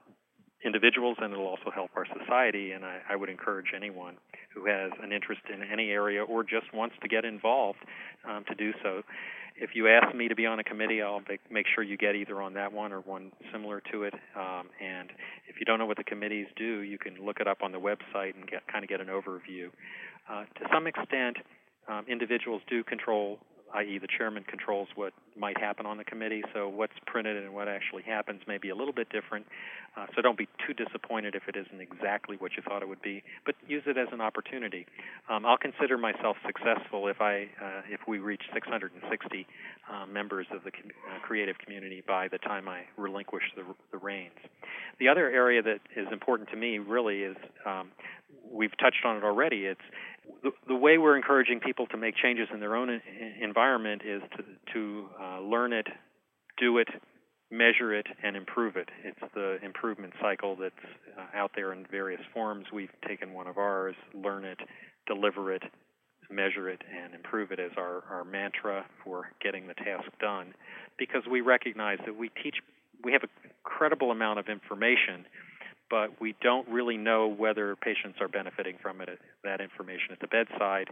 individuals 0.65 1.17
and 1.21 1.33
it'll 1.33 1.47
also 1.47 1.71
help 1.73 1.91
our 1.97 2.07
society. 2.07 2.73
And 2.73 2.85
I, 2.85 3.01
I, 3.11 3.17
would 3.17 3.29
encourage 3.29 3.67
anyone 3.75 4.17
who 4.55 4.67
has 4.67 4.91
an 5.03 5.13
interest 5.13 5.43
in 5.53 5.63
any 5.63 5.91
area 5.91 6.25
or 6.25 6.43
just 6.43 6.73
wants 6.73 6.97
to 7.03 7.09
get 7.09 7.25
involved 7.25 7.79
um, 8.29 8.45
to 8.49 8.55
do 8.55 8.73
so. 8.83 9.03
If 9.59 9.71
you 9.75 9.89
ask 9.89 10.15
me 10.15 10.29
to 10.29 10.35
be 10.35 10.45
on 10.45 10.59
a 10.59 10.65
committee, 10.65 11.01
I'll 11.01 11.23
make, 11.51 11.67
sure 11.75 11.83
you 11.83 11.97
get 11.97 12.15
either 12.15 12.43
on 12.43 12.55
that 12.55 12.73
one 12.73 12.93
or 12.93 13.01
one 13.01 13.33
similar 13.53 13.81
to 13.93 14.03
it. 14.03 14.13
Um, 14.35 14.69
and 14.85 15.11
if 15.49 15.57
you 15.59 15.65
don't 15.65 15.79
know 15.79 15.87
what 15.87 15.97
the 15.97 16.05
committees 16.05 16.47
do, 16.57 16.81
you 16.81 16.99
can 16.99 17.17
look 17.25 17.41
it 17.41 17.49
up 17.49 17.63
on 17.63 17.73
the 17.73 17.81
website 17.81 18.35
and 18.35 18.47
get, 18.47 18.67
kind 18.69 18.85
of 18.85 18.91
get 18.91 19.01
an 19.01 19.07
overview. 19.07 19.71
Uh, 20.29 20.45
to 20.59 20.69
some 20.73 20.87
extent, 20.87 21.37
um, 21.89 22.05
individuals 22.09 22.63
do 22.69 22.83
control 22.83 23.39
i.e., 23.75 23.99
the 23.99 24.09
chairman 24.17 24.45
controls 24.45 24.89
what 24.95 25.13
might 25.39 25.59
happen 25.59 25.87
on 25.87 25.97
the 25.97 26.05
committee. 26.05 26.43
So 26.55 26.69
what's 26.69 26.95
printed 27.07 27.37
and 27.37 27.53
what 27.53 27.69
actually 27.69 28.03
happens 28.03 28.43
may 28.47 28.59
be 28.59 28.71
a 28.71 28.75
little 28.75 28.93
bit 28.93 29.09
different. 29.11 29.47
Uh, 29.97 30.07
so 30.15 30.23
don't 30.23 30.37
be 30.37 30.49
too 30.67 30.75
disappointed 30.75 31.35
if 31.35 31.43
it 31.49 31.57
isn't 31.57 31.81
exactly 31.81 32.37
what 32.37 32.53
you 32.57 32.63
thought 32.63 32.83
it 32.83 32.89
would 32.89 33.01
be, 33.01 33.23
but 33.47 33.55
use 33.67 33.83
it 33.87 33.97
as 33.97 34.09
an 34.13 34.21
opportunity. 34.21 34.87
Um, 35.31 35.47
I'll 35.47 35.57
consider 35.57 35.97
myself 35.97 36.37
successful 36.45 37.09
if 37.09 37.21
I 37.21 37.49
uh, 37.63 37.83
if 37.89 38.01
we 38.07 38.19
reach 38.19 38.43
660 38.53 39.47
uh, 39.91 40.07
members 40.07 40.47
of 40.53 40.65
the 40.65 40.71
com- 40.71 40.91
uh, 40.91 41.21
creative 41.27 41.57
community 41.59 42.03
by 42.07 42.29
the 42.29 42.39
time 42.39 42.69
I 42.69 42.83
relinquish 42.97 43.45
the, 43.57 43.63
the 43.91 43.99
reins. 43.99 44.37
The 44.99 45.09
other 45.09 45.31
area 45.31 45.63
that 45.63 45.81
is 45.97 46.07
important 46.13 46.51
to 46.51 46.57
me 46.57 46.79
really 46.79 47.23
is 47.23 47.37
um, 47.65 47.91
we've 48.51 48.77
touched 48.79 49.05
on 49.05 49.17
it 49.17 49.25
already. 49.25 49.65
It's 49.65 49.81
the, 50.43 50.51
the 50.69 50.75
way 50.75 50.99
we're 50.99 51.17
encouraging 51.17 51.61
people 51.61 51.87
to 51.89 51.97
make 51.97 52.17
changes 52.17 52.49
in 52.53 52.61
their 52.61 52.77
own 52.77 52.91
in, 52.91 53.01
environment 53.41 54.03
is 54.05 54.23
to, 54.37 54.45
to 54.77 55.09
uh, 55.19 55.41
learn 55.41 55.73
it, 55.73 55.87
do 56.59 56.79
it, 56.79 56.89
measure 57.51 57.95
it, 57.95 58.07
and 58.23 58.37
improve 58.37 58.77
it. 58.77 58.89
It's 59.05 59.33
the 59.35 59.59
improvement 59.65 60.13
cycle 60.21 60.57
that's 60.57 60.75
uh, 61.19 61.37
out 61.37 61.53
there 61.57 61.73
in 61.73 61.87
various 61.91 62.21
forms. 62.35 62.67
We've 62.73 62.91
taken 63.09 63.33
one 63.33 63.47
of 63.47 63.57
ours, 63.57 63.95
learn 64.15 64.45
it, 64.45 64.59
deliver 65.07 65.53
it, 65.53 65.63
measure 66.31 66.69
it, 66.69 66.83
and 66.95 67.15
improve 67.15 67.53
it 67.53 67.61
as 67.61 67.71
our, 67.79 68.05
our 68.11 68.25
mantra 68.25 68.85
for 69.03 69.31
getting 69.43 69.67
the 69.67 69.75
task 69.75 70.11
done 70.21 70.53
because 70.99 71.23
we 71.31 71.41
recognize 71.41 71.99
that 72.05 72.17
we 72.17 72.31
teach, 72.43 72.57
we 73.03 73.13
have 73.13 73.23
a 73.23 73.29
credible 73.65 74.11
amount 74.11 74.39
of 74.39 74.49
information 74.49 75.25
but 75.89 76.21
we 76.21 76.35
don't 76.43 76.69
really 76.69 76.97
know 76.97 77.29
whether 77.29 77.77
patients 77.77 78.19
are 78.21 78.29
benefiting 78.29 78.77
from 78.83 79.01
it, 79.01 79.09
that 79.45 79.61
information 79.61 80.11
at 80.11 80.21
the 80.21 80.27
bedside. 80.27 80.89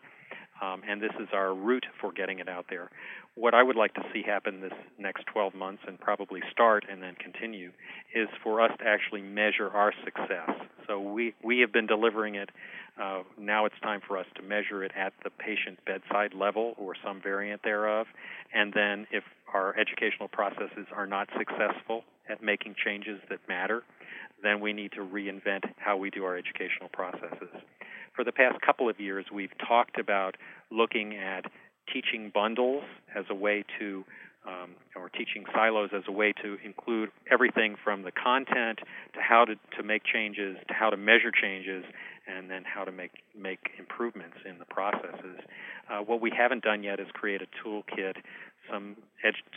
Um, 0.62 0.82
and 0.88 1.00
this 1.00 1.12
is 1.20 1.28
our 1.32 1.54
route 1.54 1.86
for 2.00 2.12
getting 2.12 2.38
it 2.38 2.48
out 2.48 2.66
there. 2.70 2.90
What 3.34 3.54
I 3.54 3.62
would 3.62 3.76
like 3.76 3.94
to 3.94 4.02
see 4.12 4.22
happen 4.22 4.60
this 4.60 4.72
next 4.98 5.26
12 5.26 5.54
months 5.54 5.82
and 5.88 5.98
probably 5.98 6.40
start 6.52 6.84
and 6.90 7.02
then 7.02 7.16
continue 7.16 7.72
is 8.14 8.28
for 8.42 8.60
us 8.60 8.70
to 8.78 8.86
actually 8.86 9.22
measure 9.22 9.68
our 9.70 9.92
success. 10.04 10.50
So 10.86 11.00
we, 11.00 11.34
we 11.42 11.60
have 11.60 11.72
been 11.72 11.86
delivering 11.86 12.36
it. 12.36 12.50
Uh, 13.00 13.22
now 13.36 13.64
it's 13.66 13.74
time 13.82 14.00
for 14.06 14.16
us 14.16 14.26
to 14.36 14.42
measure 14.42 14.84
it 14.84 14.92
at 14.96 15.12
the 15.24 15.30
patient 15.30 15.78
bedside 15.84 16.32
level 16.32 16.74
or 16.78 16.94
some 17.04 17.20
variant 17.20 17.62
thereof. 17.64 18.06
And 18.54 18.72
then 18.72 19.08
if 19.10 19.24
our 19.52 19.76
educational 19.76 20.28
processes 20.28 20.86
are 20.94 21.06
not 21.06 21.28
successful 21.36 22.04
at 22.28 22.42
making 22.42 22.76
changes 22.84 23.20
that 23.30 23.40
matter, 23.48 23.82
then 24.44 24.60
we 24.60 24.72
need 24.72 24.92
to 24.92 25.00
reinvent 25.00 25.64
how 25.76 25.96
we 25.96 26.10
do 26.10 26.24
our 26.24 26.36
educational 26.36 26.88
processes 26.92 27.48
for 28.14 28.24
the 28.24 28.32
past 28.32 28.60
couple 28.60 28.88
of 28.88 29.00
years, 29.00 29.26
we've 29.32 29.56
talked 29.66 29.98
about 29.98 30.36
looking 30.70 31.16
at 31.16 31.44
teaching 31.92 32.30
bundles 32.32 32.84
as 33.14 33.24
a 33.28 33.34
way 33.34 33.64
to, 33.78 34.04
um, 34.46 34.70
or 34.96 35.08
teaching 35.08 35.44
silos 35.52 35.90
as 35.94 36.02
a 36.08 36.12
way 36.12 36.32
to 36.42 36.56
include 36.64 37.10
everything 37.30 37.76
from 37.82 38.02
the 38.02 38.12
content 38.12 38.78
to 39.14 39.20
how 39.20 39.44
to, 39.44 39.56
to 39.76 39.82
make 39.82 40.02
changes, 40.04 40.56
to 40.68 40.74
how 40.74 40.90
to 40.90 40.96
measure 40.96 41.30
changes, 41.30 41.84
and 42.26 42.48
then 42.48 42.62
how 42.64 42.84
to 42.84 42.92
make 42.92 43.10
make 43.36 43.70
improvements 43.78 44.38
in 44.48 44.58
the 44.58 44.64
processes. 44.64 45.38
Uh, 45.90 45.98
what 45.98 46.22
we 46.22 46.32
haven't 46.34 46.62
done 46.62 46.82
yet 46.82 46.98
is 46.98 47.06
create 47.12 47.42
a 47.42 47.68
toolkit, 47.68 48.14
some 48.70 48.96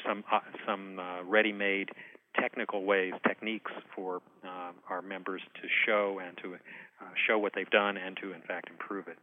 some 0.05 0.23
uh, 0.29 0.39
some 0.65 0.99
uh, 0.99 1.23
ready-made 1.23 1.91
technical 2.39 2.83
ways, 2.83 3.13
techniques 3.27 3.71
for 3.95 4.21
uh, 4.43 4.71
our 4.89 5.01
members 5.01 5.41
to 5.55 5.67
show 5.85 6.19
and 6.25 6.37
to 6.37 6.55
uh, 6.55 7.05
show 7.27 7.37
what 7.37 7.53
they've 7.55 7.69
done 7.69 7.97
and 7.97 8.17
to, 8.21 8.33
in 8.33 8.41
fact, 8.41 8.69
improve 8.69 9.07
it. 9.07 9.17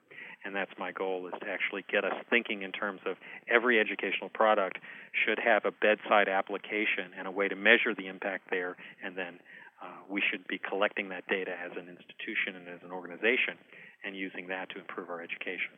And 0.44 0.54
that's 0.54 0.70
my 0.78 0.92
goal 0.92 1.26
is 1.26 1.32
to 1.40 1.48
actually 1.48 1.84
get 1.90 2.04
us 2.04 2.14
thinking 2.28 2.62
in 2.62 2.72
terms 2.72 3.00
of 3.06 3.16
every 3.48 3.80
educational 3.80 4.28
product 4.28 4.78
should 5.24 5.38
have 5.38 5.64
a 5.64 5.70
bedside 5.70 6.28
application 6.28 7.12
and 7.16 7.26
a 7.26 7.30
way 7.30 7.48
to 7.48 7.56
measure 7.56 7.94
the 7.96 8.06
impact 8.06 8.50
there, 8.50 8.76
and 9.02 9.16
then 9.16 9.40
uh, 9.82 9.86
we 10.08 10.22
should 10.30 10.46
be 10.46 10.58
collecting 10.58 11.08
that 11.08 11.26
data 11.28 11.52
as 11.52 11.72
an 11.72 11.88
institution 11.88 12.56
and 12.56 12.68
as 12.68 12.80
an 12.84 12.92
organization 12.92 13.56
and 14.04 14.14
using 14.16 14.48
that 14.48 14.68
to 14.70 14.78
improve 14.78 15.08
our 15.08 15.22
education. 15.22 15.72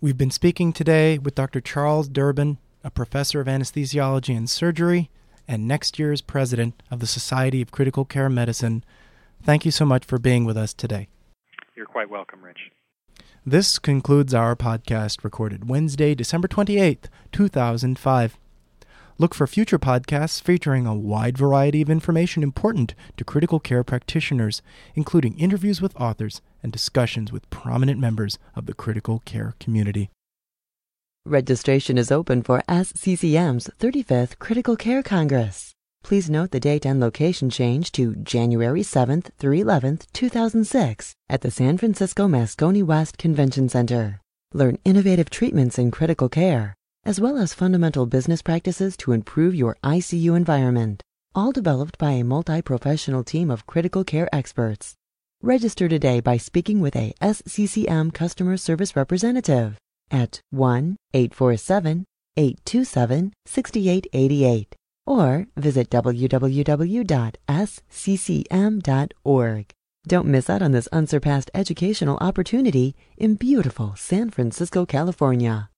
We've 0.00 0.18
been 0.18 0.30
speaking 0.30 0.72
today 0.72 1.18
with 1.18 1.34
Dr. 1.34 1.60
Charles 1.60 2.08
Durbin, 2.08 2.58
a 2.82 2.90
professor 2.90 3.40
of 3.40 3.46
anesthesiology 3.46 4.36
and 4.36 4.48
surgery 4.48 5.10
and 5.48 5.66
next 5.66 5.98
year's 5.98 6.20
president 6.20 6.82
of 6.90 7.00
the 7.00 7.06
Society 7.06 7.62
of 7.62 7.70
Critical 7.70 8.04
Care 8.04 8.28
Medicine. 8.28 8.84
Thank 9.42 9.64
you 9.64 9.70
so 9.70 9.84
much 9.84 10.04
for 10.04 10.18
being 10.18 10.44
with 10.44 10.56
us 10.56 10.72
today. 10.74 11.08
You're 11.76 11.86
quite 11.86 12.10
welcome, 12.10 12.42
Rich. 12.42 12.70
This 13.44 13.78
concludes 13.78 14.34
our 14.34 14.56
podcast 14.56 15.22
recorded 15.22 15.68
Wednesday, 15.68 16.14
December 16.14 16.48
28th, 16.48 17.04
2005. 17.32 18.38
Look 19.18 19.34
for 19.34 19.46
future 19.46 19.78
podcasts 19.78 20.42
featuring 20.42 20.86
a 20.86 20.94
wide 20.94 21.38
variety 21.38 21.80
of 21.80 21.88
information 21.88 22.42
important 22.42 22.94
to 23.16 23.24
critical 23.24 23.60
care 23.60 23.84
practitioners, 23.84 24.62
including 24.94 25.38
interviews 25.38 25.80
with 25.80 25.94
authors 25.96 26.42
and 26.62 26.72
discussions 26.72 27.32
with 27.32 27.48
prominent 27.48 27.98
members 27.98 28.38
of 28.54 28.66
the 28.66 28.74
critical 28.74 29.22
care 29.24 29.54
community. 29.58 30.10
Registration 31.26 31.98
is 31.98 32.12
open 32.12 32.40
for 32.44 32.62
SCCM's 32.68 33.68
35th 33.80 34.38
Critical 34.38 34.76
Care 34.76 35.02
Congress. 35.02 35.72
Please 36.04 36.30
note 36.30 36.52
the 36.52 36.60
date 36.60 36.86
and 36.86 37.00
location 37.00 37.50
change 37.50 37.90
to 37.90 38.14
January 38.14 38.82
7th 38.82 39.30
through 39.36 39.58
11th, 39.58 40.06
2006 40.12 41.14
at 41.28 41.40
the 41.40 41.50
San 41.50 41.78
Francisco 41.78 42.28
Moscone 42.28 42.84
West 42.84 43.18
Convention 43.18 43.68
Center. 43.68 44.20
Learn 44.54 44.78
innovative 44.84 45.28
treatments 45.28 45.80
in 45.80 45.90
critical 45.90 46.28
care, 46.28 46.76
as 47.04 47.20
well 47.20 47.38
as 47.38 47.52
fundamental 47.52 48.06
business 48.06 48.40
practices 48.40 48.96
to 48.98 49.10
improve 49.10 49.52
your 49.52 49.76
ICU 49.82 50.36
environment, 50.36 51.02
all 51.34 51.50
developed 51.50 51.98
by 51.98 52.12
a 52.12 52.22
multi-professional 52.22 53.24
team 53.24 53.50
of 53.50 53.66
critical 53.66 54.04
care 54.04 54.28
experts. 54.32 54.94
Register 55.42 55.88
today 55.88 56.20
by 56.20 56.36
speaking 56.36 56.80
with 56.80 56.94
a 56.94 57.14
SCCM 57.20 58.14
customer 58.14 58.56
service 58.56 58.94
representative 58.94 59.76
at 60.10 60.40
1 60.50 60.96
847 61.14 62.04
827 62.36 63.32
6888 63.46 64.76
or 65.06 65.46
visit 65.56 65.88
www.sccm.org. 65.90 67.06
Don't 70.08 70.26
miss 70.28 70.48
out 70.48 70.62
on 70.62 70.70
this 70.70 70.88
unsurpassed 70.92 71.50
educational 71.52 72.16
opportunity 72.18 72.94
in 73.16 73.34
beautiful 73.34 73.94
San 73.96 74.30
Francisco, 74.30 74.86
California. 74.86 75.68